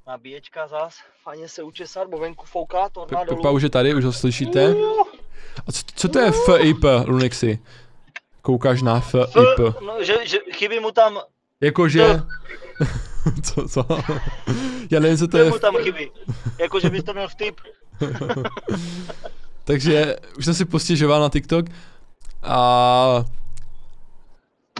[0.06, 3.36] Nabíječka zas, fajně se učesat, bo venku fouká, to na dolů.
[3.36, 4.74] Pepa už je tady, už ho slyšíte?
[5.66, 7.58] A co, co to je FIP, Lunixi?
[8.42, 9.58] Koukáš na FIP.
[9.86, 11.20] No, že, že chybí mu tam...
[11.60, 12.20] Jakože...
[13.42, 13.86] co, co?
[14.90, 15.52] Já nevím, co to je.
[15.58, 16.10] tam chybí.
[16.60, 17.60] Jakože bys to měl vtip.
[19.64, 21.66] Takže už jsem si postěžoval na TikTok
[22.42, 23.24] a...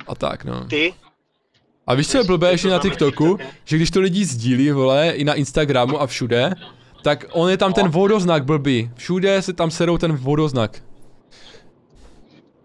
[0.06, 0.64] A tak, no.
[0.64, 0.94] Ty?
[1.86, 3.38] A víš, co je blbé ještě na TikToku?
[3.64, 6.54] Že když to lidi sdílí, vole, i na Instagramu a všude,
[7.02, 8.90] tak on je tam ten vodoznak blbý.
[8.94, 10.82] Všude se tam serou ten vodoznak.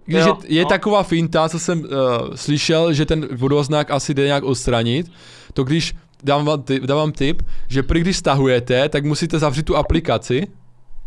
[0.09, 0.69] Když je, je no.
[0.69, 1.87] taková finta, co jsem uh,
[2.35, 5.11] slyšel, že ten vodoznak asi jde nějak odstranit,
[5.53, 9.63] to když dám vám, tip, dám vám tip, že prý když stahujete, tak musíte zavřít
[9.63, 10.47] tu aplikaci.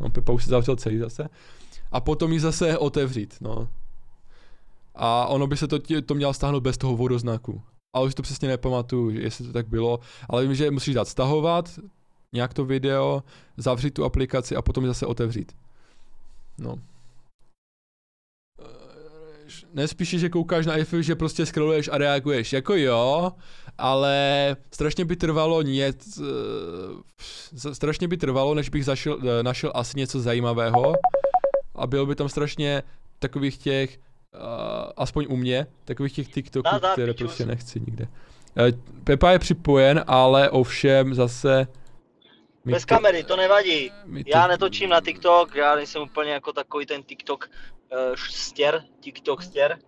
[0.01, 1.29] No, Pepa už si zavřel celý zase.
[1.93, 3.69] A potom ji zase otevřít, no.
[4.95, 7.63] A ono by se to, to mělo stáhnout bez toho vodoznaku.
[7.95, 10.01] Ale už to přesně nepamatuju, jestli to tak bylo.
[10.29, 11.79] Ale vím, že musíš dát stahovat,
[12.33, 13.23] nějak to video,
[13.57, 15.53] zavřít tu aplikaci a potom zase otevřít.
[16.59, 16.79] No.
[19.75, 22.53] Nespíš, že koukáš na iPhone, že prostě scrolluješ a reaguješ.
[22.53, 23.33] Jako jo,
[23.79, 26.21] ale strašně by trvalo něc,
[27.73, 30.93] strašně by trvalo, než bych zašel, našel asi něco zajímavého
[31.75, 32.83] a bylo by tam strašně
[33.19, 33.99] takových těch
[34.35, 34.41] uh,
[34.97, 38.09] aspoň u mě, takových těch TikToků, které prostě nechci nikde.
[39.05, 41.67] Pepa je připojen, ale ovšem zase...
[42.65, 43.91] Bez to, kamery, to nevadí.
[43.91, 43.95] To,
[44.27, 47.51] já netočím na TikTok, já nejsem úplně jako takový ten TikTok
[48.17, 49.79] stěr, TikTok stěr.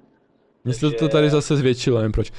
[0.65, 2.31] Mně se to tady zase zvětšilo, nevím proč.
[2.31, 2.37] Uh,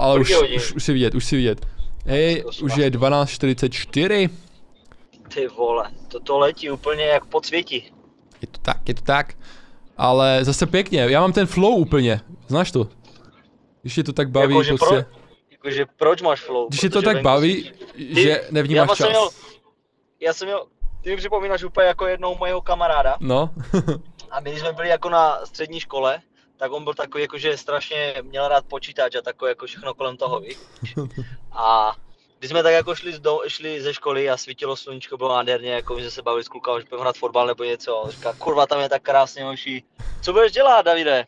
[0.00, 1.66] ale už, už, už si vidět, už si vidět.
[2.06, 4.30] Hej, už je 12.44.
[5.34, 5.90] Ty vole,
[6.24, 7.92] to letí úplně jak po cvěti.
[8.40, 9.34] Je to tak, je to tak.
[9.96, 12.88] Ale zase pěkně, já mám ten flow úplně, znáš to?
[13.82, 14.96] Když je to tak baví, jako, prostě...
[14.96, 15.04] Pro,
[15.50, 16.68] jakože proč máš flow?
[16.68, 19.08] Když je to tak baví, ty, že nevnímáš já čas.
[19.08, 19.30] Měl,
[20.20, 20.66] já jsem měl,
[21.02, 23.16] ty mi připomínáš úplně jako jednou mojeho kamaráda.
[23.20, 23.50] No.
[24.32, 26.20] a my jsme byli jako na střední škole,
[26.56, 30.40] tak on byl takový jakože strašně měl rád počítač a takové jako všechno kolem toho,
[30.40, 30.56] víš.
[31.52, 31.92] A
[32.38, 35.94] když jsme tak jako šli, do, šli ze školy a svítilo sluníčko, bylo nádherně, jako
[35.94, 38.04] my jsme se bavili s klukama, že budeme hrát fotbal nebo něco.
[38.08, 39.84] Říká, kurva, tam je tak krásně, hoší.
[40.22, 41.26] Co budeš dělat, Davide?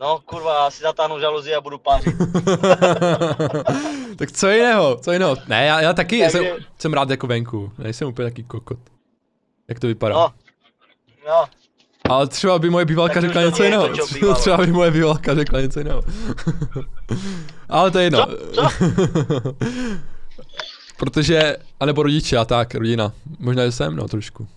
[0.00, 2.14] No, kurva, já si zatáhnu žaluzi a budu pářit.
[4.18, 5.36] tak co jiného, co jiného?
[5.46, 6.38] Ne, já, já taky Takže...
[6.38, 8.78] jsem, jsem, rád jako venku, nejsem úplně taký kokot.
[9.68, 10.14] Jak to vypadá?
[10.14, 10.32] No,
[11.26, 11.61] no.
[12.12, 13.88] Ale třeba by moje bývalka řekla něco jiného.
[14.34, 16.02] Třeba by moje bývalka řekla něco jiného.
[17.68, 18.26] Ale to je jedno.
[18.26, 18.36] Co?
[18.52, 18.68] Co?
[20.98, 23.12] Protože, anebo rodiče a tak, rodina.
[23.38, 24.48] Možná, že jsem, no trošku.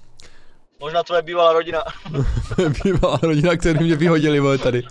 [0.79, 1.83] Možná tvoje bývalá rodina.
[2.83, 4.83] bývalá rodina, kterou mě vyhodili, vole, tady.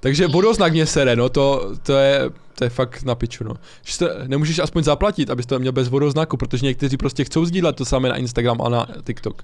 [0.00, 3.54] Takže vodoznak mě sere, no to, to je, to je fakt na piču, no.
[3.84, 7.76] Že to, nemůžeš aspoň zaplatit, abys to měl bez vodoznaku, protože někteří prostě chcou sdílet
[7.76, 9.42] to samé na Instagram a na TikTok.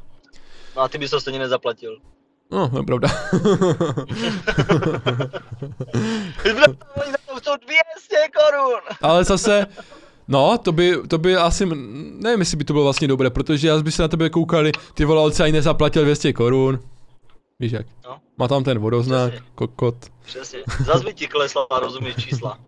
[0.77, 1.99] No a ty bys to stejně nezaplatil.
[2.51, 3.09] No, to je pravda.
[7.45, 8.81] to 200 korun.
[9.03, 9.66] Ale zase,
[10.29, 13.79] no, to by, to by asi, nevím, jestli by to bylo vlastně dobré, protože já
[13.79, 16.81] by se na tebe koukali, ty vole, ani nezaplatil 200 korun.
[17.61, 17.87] Víš jak?
[18.05, 18.18] No.
[18.39, 19.49] Má tam ten vodoznak, Přesně.
[19.55, 19.95] kokot.
[20.24, 20.59] Přesně.
[20.85, 22.59] Zas by ti klesla, rozumíš čísla.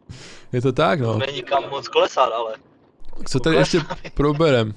[0.52, 1.18] Je to tak, no.
[1.18, 2.54] Není kam moc klesat, ale.
[3.26, 3.80] Co tady ještě
[4.14, 4.74] proberem?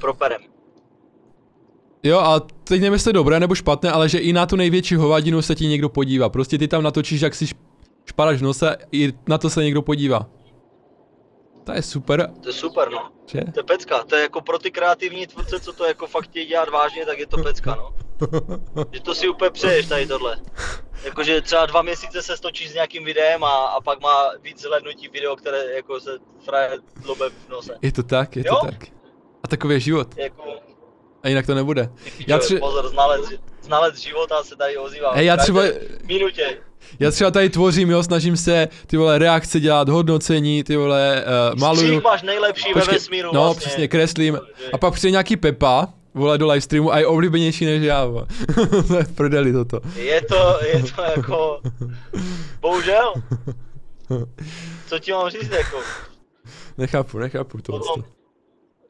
[0.00, 0.42] Proberem.
[2.06, 4.56] Jo, a teď nevím, jestli to je dobré nebo špatné, ale že i na tu
[4.56, 6.28] největší hovadinu se ti někdo podívá.
[6.28, 7.56] Prostě ty tam natočíš, jak si šp-
[8.04, 10.26] šparaš v nose, i na to se někdo podívá.
[11.64, 13.10] To je super, To je super, no.
[13.26, 13.40] že?
[13.54, 16.46] To je pecka, to je jako pro ty kreativní tvůrce, co to jako fakt chtějí
[16.46, 17.90] dělat vážně, tak je to pecka, no.
[18.92, 20.36] Že to si úplně přeješ tady tohle.
[21.04, 25.08] Jakože třeba dva měsíce se stočíš s nějakým videem a, a pak má víc zhlednutí
[25.08, 26.10] video, které jako se
[26.44, 26.70] fraje
[27.02, 27.76] dlobe v nose.
[27.82, 28.58] Je to tak, je to Jo?
[28.64, 28.84] tak.
[29.42, 30.08] A takový je život.
[30.18, 30.42] Jako,
[31.26, 31.88] A jinak to nebude.
[32.26, 33.24] Já tři- pozor, znalec,
[33.62, 35.12] znalec života se tady ozývá.
[35.14, 35.62] Hej, já třeba-
[36.06, 36.58] minutě.
[37.00, 41.58] Já třeba tady tvořím, jo, snažím se ty vole reakce dělat, hodnocení, ty vole uh,
[41.60, 41.86] maluju.
[41.86, 43.60] Střih máš nejlepší ve vesmíru no, vlastně.
[43.60, 44.38] přesně, kreslím.
[44.72, 48.06] A pak přijde nějaký Pepa, vole, do livestreamu a je oblíbenější než já,
[49.14, 49.80] prdeli toto.
[49.96, 51.60] Je to, je to jako,
[52.60, 53.12] bohužel.
[54.88, 55.76] Co ti mám říct, jako.
[56.78, 57.72] Nechápu, nechápu to.
[57.72, 58.04] Potom,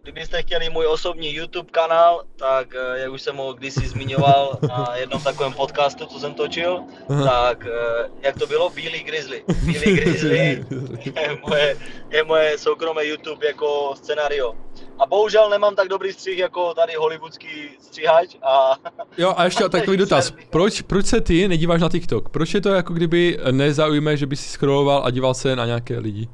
[0.07, 4.97] kdybyste chtěli můj osobní YouTube kanál, tak eh, jak už jsem ho kdysi zmiňoval na
[4.97, 6.81] jednom takovém podcastu, co jsem točil,
[7.25, 8.71] tak eh, jak to bylo?
[8.71, 9.45] Bílý Grizzly.
[9.63, 10.65] Bílý Grizzly
[11.05, 11.77] je moje,
[12.11, 14.55] je moje soukromé YouTube jako scenario.
[14.99, 17.49] A bohužel nemám tak dobrý střih jako tady hollywoodský
[17.81, 18.77] střihač a
[19.19, 20.33] Jo, a ještě takový dotaz.
[20.51, 22.29] Proč, proč se ty nedíváš na TikTok?
[22.29, 25.99] Proč je to jako kdyby nezaujme, že by si scrolloval a díval se na nějaké
[25.99, 26.29] lidi?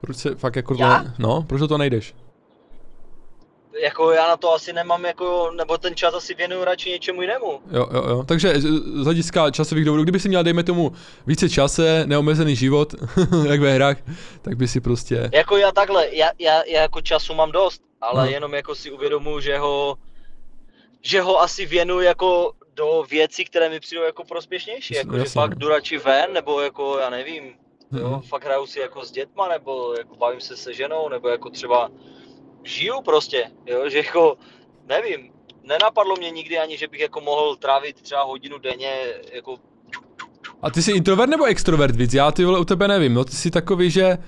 [0.00, 1.02] Proč se fakt jako Já?
[1.02, 2.14] to, no, proč do toho nejdeš?
[3.82, 7.60] Jako já na to asi nemám jako, nebo ten čas asi věnuju radši něčemu jinému.
[7.70, 8.24] Jo, jo, jo.
[8.28, 10.92] Takže z hlediska časových důvodů, kdyby si měl, dejme tomu,
[11.26, 12.94] více čase, neomezený život,
[13.48, 13.96] jak ve hrách,
[14.42, 15.30] tak by si prostě...
[15.32, 18.30] Jako já takhle, já, já, já jako času mám dost, ale Aha.
[18.30, 19.96] jenom jako si uvědomuji, že ho,
[21.02, 25.40] že ho asi věnuju jako do věcí, které mi přijdou jako prospěšnější, jako že Jasně,
[25.40, 25.56] fakt no.
[25.56, 27.44] jdu radši ven, nebo jako já nevím,
[27.98, 28.20] jo, Mhm.
[28.20, 31.90] fakt hraju si jako s dětma, nebo jako bavím se se ženou, nebo jako třeba
[32.64, 34.36] žiju prostě, jo, že jako,
[34.86, 38.92] nevím, nenapadlo mě nikdy ani, že bych jako mohl trávit třeba hodinu denně,
[39.32, 39.56] jako
[40.62, 42.14] A ty jsi introvert nebo extrovert víc?
[42.14, 44.18] Já ty vole u tebe nevím, no ty jsi takový, že...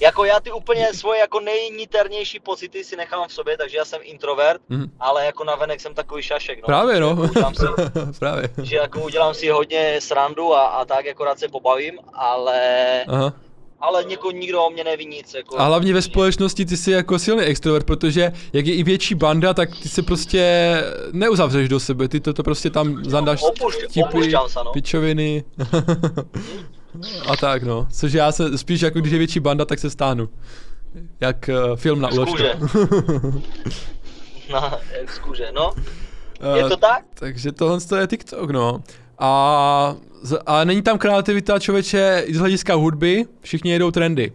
[0.00, 4.00] Jako já ty úplně svoje jako nejniternější pocity si nechám v sobě, takže já jsem
[4.04, 4.90] introvert, Mhm.
[5.00, 6.66] ale jako navenek jsem takový šašek, no.
[6.66, 7.64] Právě no, Jako udělám si,
[8.18, 8.48] právě.
[8.62, 12.60] že jako udělám si hodně srandu a, a tak jako rád se pobavím, ale,
[13.08, 13.32] Aha.
[13.80, 15.60] Ale něko, nikdo o mě neví nic, jako.
[15.60, 19.54] A hlavně ve společnosti ty jsi jako silný extrovert, protože jak je i větší banda,
[19.54, 20.74] tak ty se prostě
[21.12, 24.72] neuzavřeš do sebe, ty to, to prostě tam zandáš Opušť- opušťám se, no.
[24.72, 25.44] pičoviny
[27.28, 27.86] a tak no.
[27.92, 30.28] Což já se spíš jako když je větší banda, tak se stáhnu.
[31.20, 32.36] Jak uh, film na uložku.
[34.52, 35.72] Na, jak z kůže, no.
[36.54, 37.04] Je Eh, to tak?
[37.14, 38.82] Takže tohle to je TikTok, no.
[39.18, 39.96] A,
[40.26, 44.32] z- a není tam kreativita člověče i z hlediska hudby, všichni jedou trendy.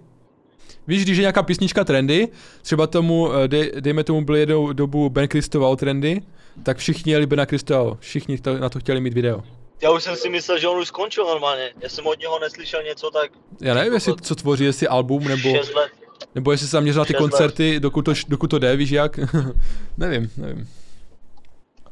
[0.87, 2.27] Víš, když je nějaká písnička trendy,
[2.61, 6.21] třeba tomu, eh, dej, dejme tomu byl jednou dobu Ben Kristoval trendy,
[6.63, 9.43] tak všichni jeli Bena Kristoval, všichni to, na to chtěli mít video.
[9.81, 11.69] Já už jsem si myslel, že on už skončil normálně.
[11.81, 13.31] Já jsem od něho neslyšel něco tak
[13.61, 15.91] Já nevím, jestli co tvoří, jestli album, nebo, 6 let.
[16.35, 19.19] nebo jestli se zaměřil na ty koncerty, dokud to, dokud to jde, víš jak?
[19.97, 20.67] nevím, nevím.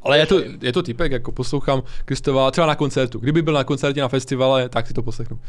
[0.02, 3.20] Ale je to, je to typek, jako poslouchám Kristova třeba na koncertu.
[3.20, 5.40] Kdyby byl na koncertě na festivale, tak si to poslechnu.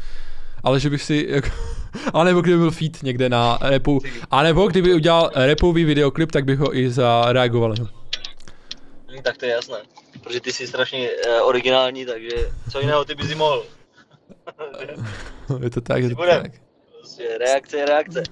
[0.63, 1.49] Ale že bych si, jako,
[2.13, 3.99] a nebo kdyby byl feat někde na repu,
[4.31, 7.73] a nebo kdyby udělal repový videoklip, tak bych ho i zareagoval.
[7.79, 7.85] No.
[9.11, 9.77] Hm, Tak to je jasné.
[10.23, 12.29] Protože ty jsi strašně uh, originální, takže
[12.71, 13.63] co jiného ty bys mohl.
[15.63, 16.51] Je to tak, je to tak.
[16.99, 18.23] Prostě reakce je reakce.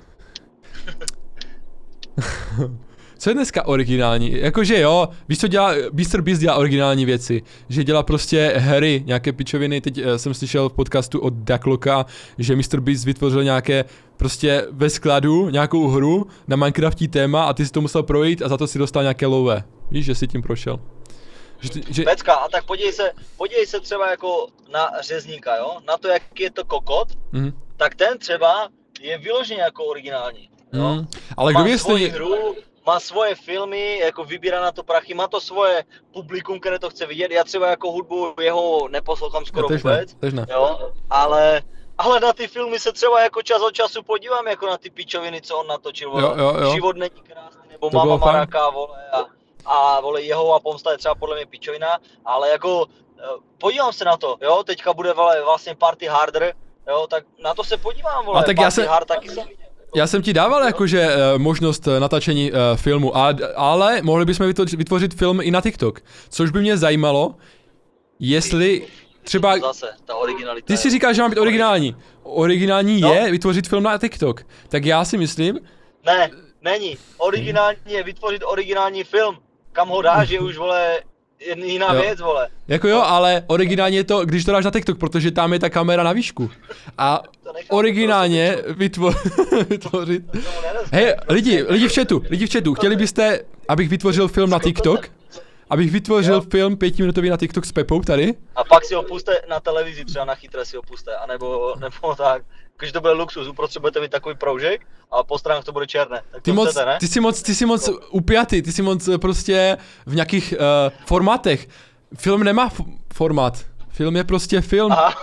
[3.20, 4.32] Co je dneska originální?
[4.40, 6.22] Jakože jo, víš co dělá, Mr.
[6.22, 10.74] Beast dělá originální věci, že dělá prostě hry, nějaké pičoviny, teď eh, jsem slyšel v
[10.74, 12.06] podcastu od Dakloka,
[12.38, 12.80] že Mr.
[12.80, 13.86] Beast vytvořil nějaké
[14.18, 18.48] prostě ve skladu nějakou hru na Minecraftí téma a ty si to musel projít a
[18.48, 19.64] za to si dostal nějaké lové.
[19.92, 20.80] Víš, že jsi tím prošel.
[21.60, 25.78] Že, ty- že, Pecka, a tak podívej se, podívej se třeba jako na řezníka, jo?
[25.88, 28.70] Na to, jak je to kokot, mhm, tak ten třeba
[29.02, 30.50] je vyloženě jako originální.
[30.74, 30.94] Jo?
[30.94, 31.08] mhm.
[31.38, 32.10] Ale kdo ví, jestli...
[32.10, 32.56] hru,
[32.86, 37.06] má svoje filmy, jako vybírá na to prachy, má to svoje publikum, které to chce
[37.06, 37.32] vidět.
[37.32, 40.46] Já třeba jako hudbu jeho neposlouchám skoro Tež ne, vůbec, tež ne.
[40.52, 41.62] jo, ale,
[41.98, 45.42] ale na ty filmy se třeba jako čas od času podívám, jako na ty pičoviny,
[45.42, 46.24] co on natočil, vole.
[46.24, 46.74] Jo, jo, jo.
[46.74, 48.18] Život není krásný, nebo To Mama.
[48.18, 49.26] Maraka, vole, a,
[49.66, 52.86] a vole, jeho a pomsta je třeba podle mě pičovina, ale jako
[53.20, 53.24] eh,
[53.58, 56.54] podívám se na to, jo, teďka bude vole, vlastně Party Harder,
[56.88, 59.48] jo, tak na to se podívám, vole, A tak já Party se- Hard taky jsem
[59.48, 59.69] viděl.
[59.96, 64.48] Já jsem ti dával jakože eh, možnost eh, natáčení eh, filmu, a, ale mohli bychom
[64.48, 66.02] vytvořit, vytvořit film i na TikTok.
[66.30, 67.36] Což by mě zajímalo,
[68.20, 68.88] jestli
[69.24, 69.58] třeba...
[69.60, 70.66] Zase, ta originalita.
[70.68, 71.96] Ty si říkáš, že má být originální.
[72.24, 73.14] Originální No.
[73.14, 74.44] je vytvořit film na TikTok.
[74.70, 75.60] Tak já si myslím,
[76.06, 76.30] Ne,
[76.62, 76.98] není.
[77.18, 79.38] Originální je vytvořit originální film.
[79.72, 81.00] kam ho dáš, je už, vole,
[81.56, 82.02] jiná Jo.
[82.02, 82.48] věc, vole.
[82.68, 85.70] Jako jo, ale originálně je to, když to dáš na TikTok, protože tam je ta
[85.70, 86.52] kamera na výšku.
[86.98, 87.24] A
[87.54, 89.16] nechápu, originálně vytvo-
[89.70, 90.24] vytvořit...
[90.92, 91.34] Hej, prostě.
[91.34, 95.10] lidi, lidi v chatu, lidi v chatu, chtěli byste, abych vytvořil film na TikTok?
[95.70, 96.42] Abych vytvořil Jo.
[96.52, 98.34] film pětiminutový na TikTok s Pepou tady?
[98.56, 102.16] A pak si ho puste na televizi, třeba na chytré si ho puste, anebo nebo
[102.16, 102.42] tak.
[102.80, 106.22] Když to bude luxus, uprostřed budete mít takový proužek a po stranách to bude černé.
[106.32, 106.98] Tak Ty to moc, chcete, ne?
[107.00, 110.94] ty jsi moc, ty jsi moc upjatý, ty jsi moc eh, prostě v nějakých uh,
[111.06, 111.68] formátech.
[112.18, 112.70] Film nemá
[113.14, 113.66] formát.
[113.90, 114.92] Film je prostě film.
[114.92, 115.14] Aha.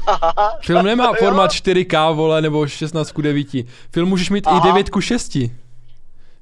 [0.66, 1.14] Film nemá Jo.
[1.18, 3.46] formát 4K, vole, nebo 16 ku 9.
[3.92, 4.66] Film můžeš mít i Aha.
[4.66, 5.36] 9 ku 6.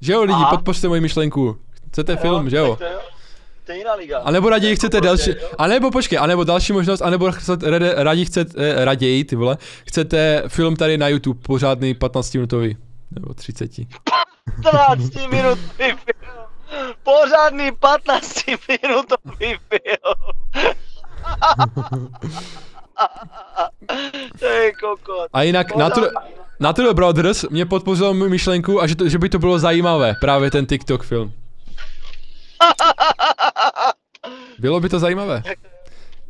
[0.01, 0.49] Že jo, lidi, Aha.
[0.49, 1.57] podpořte moji myšlenku.
[1.91, 2.75] Chcete film, že jo?
[2.79, 2.87] tak
[3.73, 4.19] Jiná liga.
[4.19, 7.31] A nebo raději chcete Prostě, další, a nebo počkej, a nebo další možnost, a nebo
[7.31, 9.57] chcete, raději chcete, raději, ty vole,
[9.87, 12.77] chcete film tady na YouTube, pořádný 15 minutový,
[13.11, 13.71] nebo 30.
[14.63, 15.97] 15 minutový film.
[17.03, 20.15] Pořádný 15 minutový film.
[24.39, 25.27] to je kokot.
[25.33, 26.09] A jinak Natur,
[26.59, 30.51] Natural Brothers mě podpořil mou myšlenku, a že, to, že by to bylo zajímavé, právě
[30.51, 31.33] ten TikTok film.
[34.59, 35.43] Bylo by to zajímavé.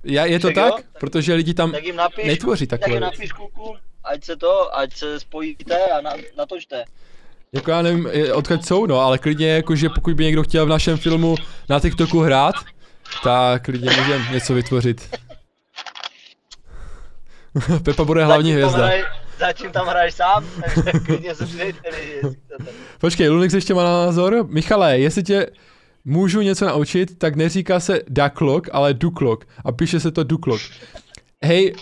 [0.03, 0.85] Já, je to Tak jo, tak?
[0.99, 3.15] Protože lidi tam Tak jim napiš, netvoří tak takové jim věci.
[3.17, 6.83] napiš kluku, ať se to, ať se spojíte a na, natočte.
[7.53, 10.97] Jako já nevím, odkud jsou, no, ale klidně jakože pokud by někdo chtěl v našem
[10.97, 11.35] filmu
[11.69, 12.55] na TikToku hrát,
[13.23, 15.09] tak klidně můžeme něco vytvořit.
[17.83, 18.87] Pepa bude hlavní Zatím hvězda.
[18.89, 19.05] hraj-
[19.39, 20.45] Zatím tam hraješ sám,
[20.75, 21.73] takže klidně se lidi,
[22.19, 22.71] chcete.
[22.99, 24.45] Počkej, Lunix ještě má názor.
[24.49, 25.47] Michale, jestli tě
[26.09, 29.47] můžu něco naučit, tak neříká se Ducklock, ale Duklok.
[29.65, 30.61] A píše se to Duklok.
[31.43, 31.75] Hej,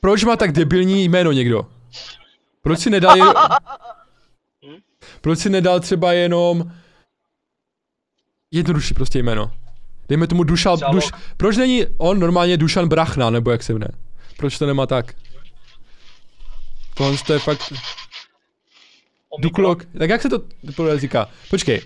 [0.00, 1.66] proč má tak debilní jméno někdo?
[2.62, 3.26] Proč si nedal jen...
[5.20, 6.72] Proč si nedal třeba jenom
[8.50, 9.52] jednodušší prostě jméno?
[10.08, 11.04] Dejme tomu Dušan, Třeba Duš,
[11.36, 13.90] proč není on normálně Dušan Brachna, nebo jak se jmenuje?
[14.36, 15.14] Proč to nemá tak?
[16.94, 17.72] Tohle to je fakt.
[19.38, 20.42] Duklok, tak jak se to
[20.76, 21.28] podle říká?
[21.50, 21.82] Počkej,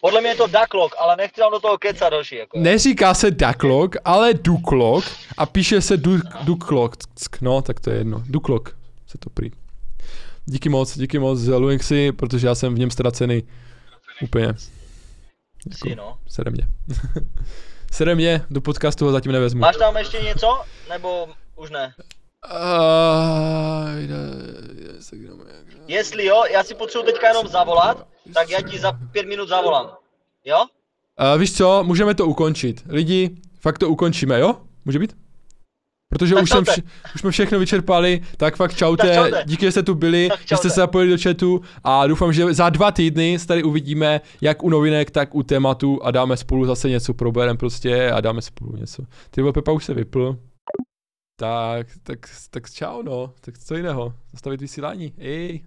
[0.00, 2.36] Podle mě je to Ducklock, ale nechci vám do toho kecat další.
[2.36, 2.58] Jako.
[2.58, 5.04] neříká se Ducklock, ale Duklok
[5.38, 6.18] a píše se du,
[7.40, 8.76] no tak to je jedno, Duklok
[9.06, 9.50] se to prý.
[10.44, 13.42] Díky moc, díky moc Luixi, protože já jsem v něm ztracený
[14.22, 14.54] úplně.
[15.72, 16.18] Si, no.
[16.28, 16.68] Sere mě.
[17.92, 19.60] Sere mě, do podcastu ho zatím nevezmu.
[19.60, 20.62] Máš tam ještě něco?
[20.88, 21.94] Nebo už ne?
[25.88, 29.90] Jestli jo, já si potřebuji teďka jenom zavolat, tak já ti za pět minut zavolám.
[30.44, 30.58] Jo?
[31.34, 32.82] Uh, víš co, můžeme to ukončit.
[32.88, 33.30] Lidi,
[33.60, 34.56] fakt to ukončíme, jo?
[34.84, 35.16] Může být?
[36.08, 36.82] Protože Tak už, jsem vše,
[37.14, 39.42] už jsme všechno vyčerpali, tak fakt čaute, Tak čaute.
[39.46, 42.68] díky, že jste tu byli, že jste se zapojili do chatu a doufám, že za
[42.68, 46.88] dva týdny se tady uvidíme, jak u novinek, tak u tématu a dáme spolu zase
[46.88, 49.02] něco, proberem prostě a dáme spolu něco.
[49.30, 50.36] Ty Pepa už se vypl.
[51.40, 52.18] Tak, tak,
[52.50, 55.64] tak čau no, tak co jiného, zastavit vysílání, ej.